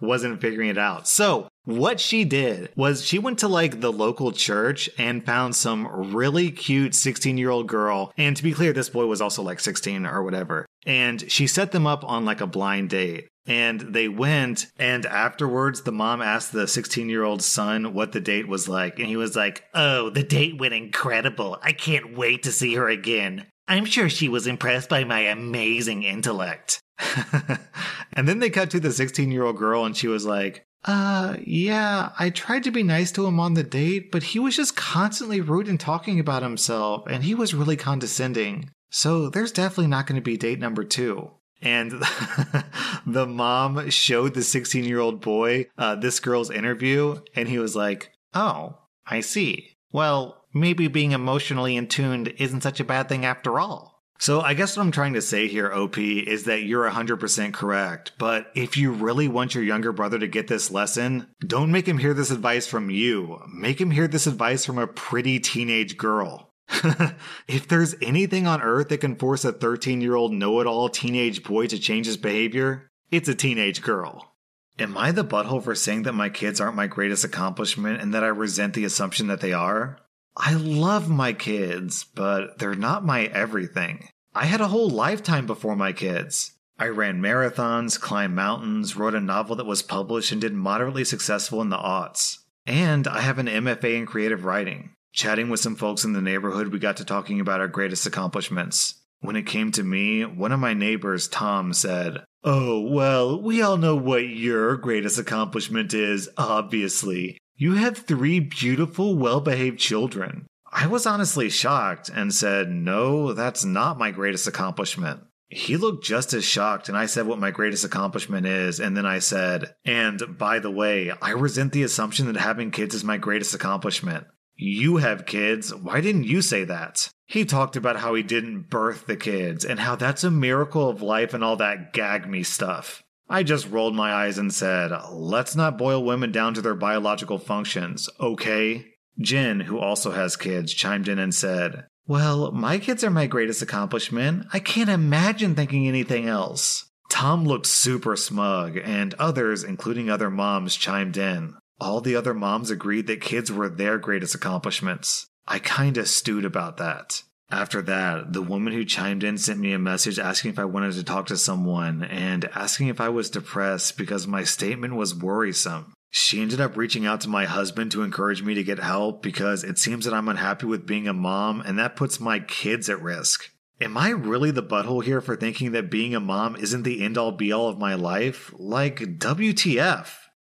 wasn't 0.00 0.40
figuring 0.40 0.68
it 0.68 0.78
out. 0.78 1.06
So 1.08 1.48
what 1.78 2.00
she 2.00 2.24
did 2.24 2.70
was 2.76 3.04
she 3.04 3.18
went 3.18 3.38
to 3.40 3.48
like 3.48 3.80
the 3.80 3.92
local 3.92 4.32
church 4.32 4.90
and 4.98 5.24
found 5.24 5.54
some 5.54 6.12
really 6.12 6.50
cute 6.50 6.94
16 6.94 7.38
year 7.38 7.50
old 7.50 7.68
girl. 7.68 8.12
And 8.16 8.36
to 8.36 8.42
be 8.42 8.52
clear, 8.52 8.72
this 8.72 8.88
boy 8.88 9.06
was 9.06 9.20
also 9.20 9.42
like 9.42 9.60
16 9.60 10.06
or 10.06 10.22
whatever. 10.22 10.66
And 10.86 11.30
she 11.30 11.46
set 11.46 11.72
them 11.72 11.86
up 11.86 12.04
on 12.04 12.24
like 12.24 12.40
a 12.40 12.46
blind 12.46 12.90
date. 12.90 13.28
And 13.46 13.80
they 13.80 14.06
went, 14.06 14.66
and 14.78 15.06
afterwards, 15.06 15.82
the 15.82 15.92
mom 15.92 16.22
asked 16.22 16.52
the 16.52 16.68
16 16.68 17.08
year 17.08 17.24
old 17.24 17.42
son 17.42 17.94
what 17.94 18.12
the 18.12 18.20
date 18.20 18.46
was 18.46 18.68
like. 18.68 18.98
And 18.98 19.08
he 19.08 19.16
was 19.16 19.34
like, 19.34 19.64
Oh, 19.74 20.10
the 20.10 20.22
date 20.22 20.58
went 20.58 20.74
incredible. 20.74 21.58
I 21.62 21.72
can't 21.72 22.16
wait 22.16 22.42
to 22.44 22.52
see 22.52 22.74
her 22.74 22.88
again. 22.88 23.46
I'm 23.66 23.84
sure 23.84 24.08
she 24.08 24.28
was 24.28 24.46
impressed 24.46 24.88
by 24.88 25.04
my 25.04 25.20
amazing 25.20 26.02
intellect. 26.02 26.80
and 28.12 28.28
then 28.28 28.40
they 28.40 28.50
cut 28.50 28.70
to 28.70 28.80
the 28.80 28.92
16 28.92 29.30
year 29.30 29.44
old 29.44 29.56
girl, 29.56 29.84
and 29.84 29.96
she 29.96 30.08
was 30.08 30.26
like, 30.26 30.64
uh, 30.84 31.36
yeah, 31.44 32.10
I 32.18 32.30
tried 32.30 32.64
to 32.64 32.70
be 32.70 32.82
nice 32.82 33.12
to 33.12 33.26
him 33.26 33.38
on 33.38 33.54
the 33.54 33.62
date, 33.62 34.10
but 34.10 34.22
he 34.22 34.38
was 34.38 34.56
just 34.56 34.76
constantly 34.76 35.40
rude 35.40 35.68
and 35.68 35.78
talking 35.78 36.18
about 36.18 36.42
himself, 36.42 37.04
and 37.06 37.22
he 37.22 37.34
was 37.34 37.54
really 37.54 37.76
condescending. 37.76 38.70
So 38.90 39.28
there's 39.28 39.52
definitely 39.52 39.88
not 39.88 40.06
going 40.06 40.16
to 40.16 40.24
be 40.24 40.36
date 40.36 40.58
number 40.58 40.84
two. 40.84 41.30
And 41.62 41.90
the 43.06 43.26
mom 43.26 43.90
showed 43.90 44.34
the 44.34 44.42
16 44.42 44.84
year 44.84 44.98
old 44.98 45.20
boy 45.20 45.66
uh, 45.76 45.96
this 45.96 46.18
girl's 46.18 46.50
interview, 46.50 47.20
and 47.34 47.48
he 47.48 47.58
was 47.58 47.76
like, 47.76 48.12
Oh, 48.34 48.78
I 49.06 49.20
see. 49.20 49.76
Well, 49.92 50.44
maybe 50.54 50.88
being 50.88 51.12
emotionally 51.12 51.76
in 51.76 51.88
tuned 51.88 52.32
isn't 52.38 52.62
such 52.62 52.80
a 52.80 52.84
bad 52.84 53.08
thing 53.08 53.24
after 53.24 53.60
all. 53.60 53.89
So 54.20 54.42
I 54.42 54.52
guess 54.52 54.76
what 54.76 54.82
I'm 54.82 54.92
trying 54.92 55.14
to 55.14 55.22
say 55.22 55.48
here, 55.48 55.72
OP, 55.72 55.96
is 55.96 56.44
that 56.44 56.64
you're 56.64 56.88
100% 56.88 57.54
correct. 57.54 58.12
But 58.18 58.50
if 58.54 58.76
you 58.76 58.92
really 58.92 59.28
want 59.28 59.54
your 59.54 59.64
younger 59.64 59.92
brother 59.92 60.18
to 60.18 60.28
get 60.28 60.46
this 60.46 60.70
lesson, 60.70 61.26
don't 61.40 61.72
make 61.72 61.88
him 61.88 61.96
hear 61.96 62.12
this 62.12 62.30
advice 62.30 62.66
from 62.66 62.90
you. 62.90 63.40
Make 63.50 63.80
him 63.80 63.90
hear 63.90 64.06
this 64.06 64.26
advice 64.26 64.66
from 64.66 64.76
a 64.76 64.86
pretty 64.86 65.40
teenage 65.40 65.96
girl. 65.96 66.52
if 67.48 67.66
there's 67.66 67.96
anything 68.02 68.46
on 68.46 68.60
earth 68.60 68.90
that 68.90 69.00
can 69.00 69.16
force 69.16 69.46
a 69.46 69.52
13 69.52 70.02
year 70.02 70.16
old 70.16 70.34
know 70.34 70.60
it 70.60 70.66
all 70.66 70.90
teenage 70.90 71.42
boy 71.42 71.66
to 71.68 71.78
change 71.78 72.04
his 72.04 72.18
behavior, 72.18 72.90
it's 73.10 73.28
a 73.28 73.34
teenage 73.34 73.80
girl. 73.80 74.34
Am 74.78 74.98
I 74.98 75.12
the 75.12 75.24
butthole 75.24 75.64
for 75.64 75.74
saying 75.74 76.02
that 76.02 76.12
my 76.12 76.28
kids 76.28 76.60
aren't 76.60 76.76
my 76.76 76.86
greatest 76.86 77.24
accomplishment 77.24 78.02
and 78.02 78.12
that 78.12 78.22
I 78.22 78.28
resent 78.28 78.74
the 78.74 78.84
assumption 78.84 79.28
that 79.28 79.40
they 79.40 79.54
are? 79.54 79.98
I 80.36 80.54
love 80.54 81.10
my 81.10 81.32
kids, 81.32 82.04
but 82.04 82.58
they're 82.58 82.74
not 82.74 83.04
my 83.04 83.24
everything. 83.24 84.08
I 84.34 84.46
had 84.46 84.60
a 84.60 84.68
whole 84.68 84.88
lifetime 84.88 85.46
before 85.46 85.74
my 85.74 85.92
kids. 85.92 86.52
I 86.78 86.86
ran 86.86 87.20
marathons, 87.20 88.00
climbed 88.00 88.36
mountains, 88.36 88.94
wrote 88.96 89.14
a 89.14 89.20
novel 89.20 89.56
that 89.56 89.66
was 89.66 89.82
published 89.82 90.30
and 90.30 90.40
did 90.40 90.54
moderately 90.54 91.04
successful 91.04 91.60
in 91.60 91.68
the 91.68 91.76
aughts. 91.76 92.38
And 92.64 93.08
I 93.08 93.20
have 93.20 93.38
an 93.38 93.48
MFA 93.48 93.96
in 93.96 94.06
creative 94.06 94.44
writing. 94.44 94.94
Chatting 95.12 95.50
with 95.50 95.58
some 95.58 95.74
folks 95.74 96.04
in 96.04 96.12
the 96.12 96.22
neighborhood, 96.22 96.68
we 96.68 96.78
got 96.78 96.96
to 96.98 97.04
talking 97.04 97.40
about 97.40 97.60
our 97.60 97.66
greatest 97.66 98.06
accomplishments. 98.06 98.94
When 99.18 99.34
it 99.34 99.46
came 99.46 99.72
to 99.72 99.82
me, 99.82 100.24
one 100.24 100.52
of 100.52 100.60
my 100.60 100.72
neighbors, 100.72 101.26
Tom, 101.26 101.72
said, 101.72 102.24
Oh, 102.44 102.80
well, 102.80 103.42
we 103.42 103.60
all 103.60 103.76
know 103.76 103.96
what 103.96 104.28
your 104.28 104.76
greatest 104.76 105.18
accomplishment 105.18 105.92
is, 105.92 106.30
obviously. 106.38 107.36
You 107.56 107.74
have 107.74 107.98
three 107.98 108.38
beautiful, 108.38 109.16
well 109.16 109.40
behaved 109.40 109.80
children. 109.80 110.46
I 110.72 110.86
was 110.86 111.06
honestly 111.06 111.50
shocked 111.50 112.10
and 112.14 112.32
said, 112.32 112.70
No, 112.70 113.32
that's 113.32 113.64
not 113.64 113.98
my 113.98 114.10
greatest 114.10 114.46
accomplishment. 114.46 115.20
He 115.48 115.76
looked 115.76 116.04
just 116.04 116.32
as 116.32 116.44
shocked, 116.44 116.88
and 116.88 116.96
I 116.96 117.06
said 117.06 117.26
what 117.26 117.40
my 117.40 117.50
greatest 117.50 117.84
accomplishment 117.84 118.46
is. 118.46 118.78
And 118.78 118.96
then 118.96 119.04
I 119.04 119.18
said, 119.18 119.74
And 119.84 120.38
by 120.38 120.60
the 120.60 120.70
way, 120.70 121.12
I 121.20 121.30
resent 121.30 121.72
the 121.72 121.82
assumption 121.82 122.26
that 122.26 122.36
having 122.36 122.70
kids 122.70 122.94
is 122.94 123.02
my 123.02 123.16
greatest 123.16 123.52
accomplishment. 123.52 124.26
You 124.54 124.98
have 124.98 125.26
kids. 125.26 125.74
Why 125.74 126.00
didn't 126.00 126.24
you 126.24 126.40
say 126.42 126.64
that? 126.64 127.08
He 127.26 127.44
talked 127.44 127.76
about 127.76 127.96
how 127.96 128.14
he 128.14 128.22
didn't 128.22 128.70
birth 128.70 129.06
the 129.06 129.16
kids 129.16 129.64
and 129.64 129.80
how 129.80 129.96
that's 129.96 130.22
a 130.22 130.30
miracle 130.30 130.88
of 130.88 131.00
life 131.00 131.32
and 131.32 131.42
all 131.42 131.56
that 131.56 131.92
gag 131.92 132.28
me 132.28 132.42
stuff. 132.42 133.02
I 133.28 133.42
just 133.42 133.70
rolled 133.70 133.94
my 133.94 134.12
eyes 134.12 134.38
and 134.38 134.52
said, 134.52 134.90
let's 135.10 135.56
not 135.56 135.78
boil 135.78 136.04
women 136.04 136.32
down 136.32 136.54
to 136.54 136.62
their 136.62 136.74
biological 136.74 137.38
functions, 137.38 138.10
okay? 138.18 138.84
Jen, 139.20 139.60
who 139.60 139.78
also 139.78 140.12
has 140.12 140.36
kids, 140.36 140.72
chimed 140.72 141.08
in 141.08 141.18
and 141.18 141.34
said, 141.34 141.86
Well, 142.06 142.52
my 142.52 142.78
kids 142.78 143.04
are 143.04 143.10
my 143.10 143.26
greatest 143.26 143.62
accomplishment. 143.62 144.46
I 144.52 144.60
can't 144.60 144.90
imagine 144.90 145.54
thinking 145.54 145.86
anything 145.86 146.26
else. 146.26 146.86
Tom 147.10 147.44
looked 147.44 147.66
super 147.66 148.16
smug, 148.16 148.78
and 148.82 149.14
others, 149.14 149.64
including 149.64 150.08
other 150.08 150.30
moms, 150.30 150.76
chimed 150.76 151.16
in. 151.16 151.54
All 151.80 152.00
the 152.00 152.16
other 152.16 152.34
moms 152.34 152.70
agreed 152.70 153.06
that 153.08 153.20
kids 153.20 153.50
were 153.50 153.68
their 153.68 153.98
greatest 153.98 154.34
accomplishments. 154.34 155.26
I 155.46 155.58
kinda 155.58 156.06
stewed 156.06 156.44
about 156.44 156.76
that. 156.76 157.22
After 157.50 157.82
that, 157.82 158.32
the 158.32 158.42
woman 158.42 158.72
who 158.72 158.84
chimed 158.84 159.24
in 159.24 159.36
sent 159.36 159.58
me 159.58 159.72
a 159.72 159.78
message 159.78 160.18
asking 160.18 160.52
if 160.52 160.58
I 160.58 160.66
wanted 160.66 160.92
to 160.92 161.02
talk 161.02 161.26
to 161.26 161.36
someone 161.36 162.04
and 162.04 162.44
asking 162.54 162.88
if 162.88 163.00
I 163.00 163.08
was 163.08 163.28
depressed 163.28 163.98
because 163.98 164.26
my 164.26 164.44
statement 164.44 164.94
was 164.94 165.14
worrisome. 165.14 165.92
She 166.10 166.42
ended 166.42 166.60
up 166.60 166.76
reaching 166.76 167.06
out 167.06 167.20
to 167.22 167.28
my 167.28 167.44
husband 167.44 167.92
to 167.92 168.02
encourage 168.02 168.42
me 168.42 168.54
to 168.54 168.64
get 168.64 168.80
help 168.80 169.22
because 169.22 169.62
it 169.62 169.78
seems 169.78 170.04
that 170.04 170.14
I'm 170.14 170.28
unhappy 170.28 170.66
with 170.66 170.86
being 170.86 171.06
a 171.06 171.12
mom 171.12 171.60
and 171.60 171.78
that 171.78 171.94
puts 171.94 172.18
my 172.18 172.40
kids 172.40 172.88
at 172.88 173.00
risk. 173.00 173.50
Am 173.80 173.96
I 173.96 174.10
really 174.10 174.50
the 174.50 174.62
butthole 174.62 175.02
here 175.02 175.20
for 175.20 175.36
thinking 175.36 175.72
that 175.72 175.90
being 175.90 176.14
a 176.14 176.20
mom 176.20 176.56
isn't 176.56 176.82
the 176.82 177.02
end 177.02 177.16
all 177.16 177.32
be 177.32 177.52
all 177.52 177.68
of 177.68 177.78
my 177.78 177.94
life? 177.94 178.52
Like, 178.58 178.98
WTF? 179.18 180.08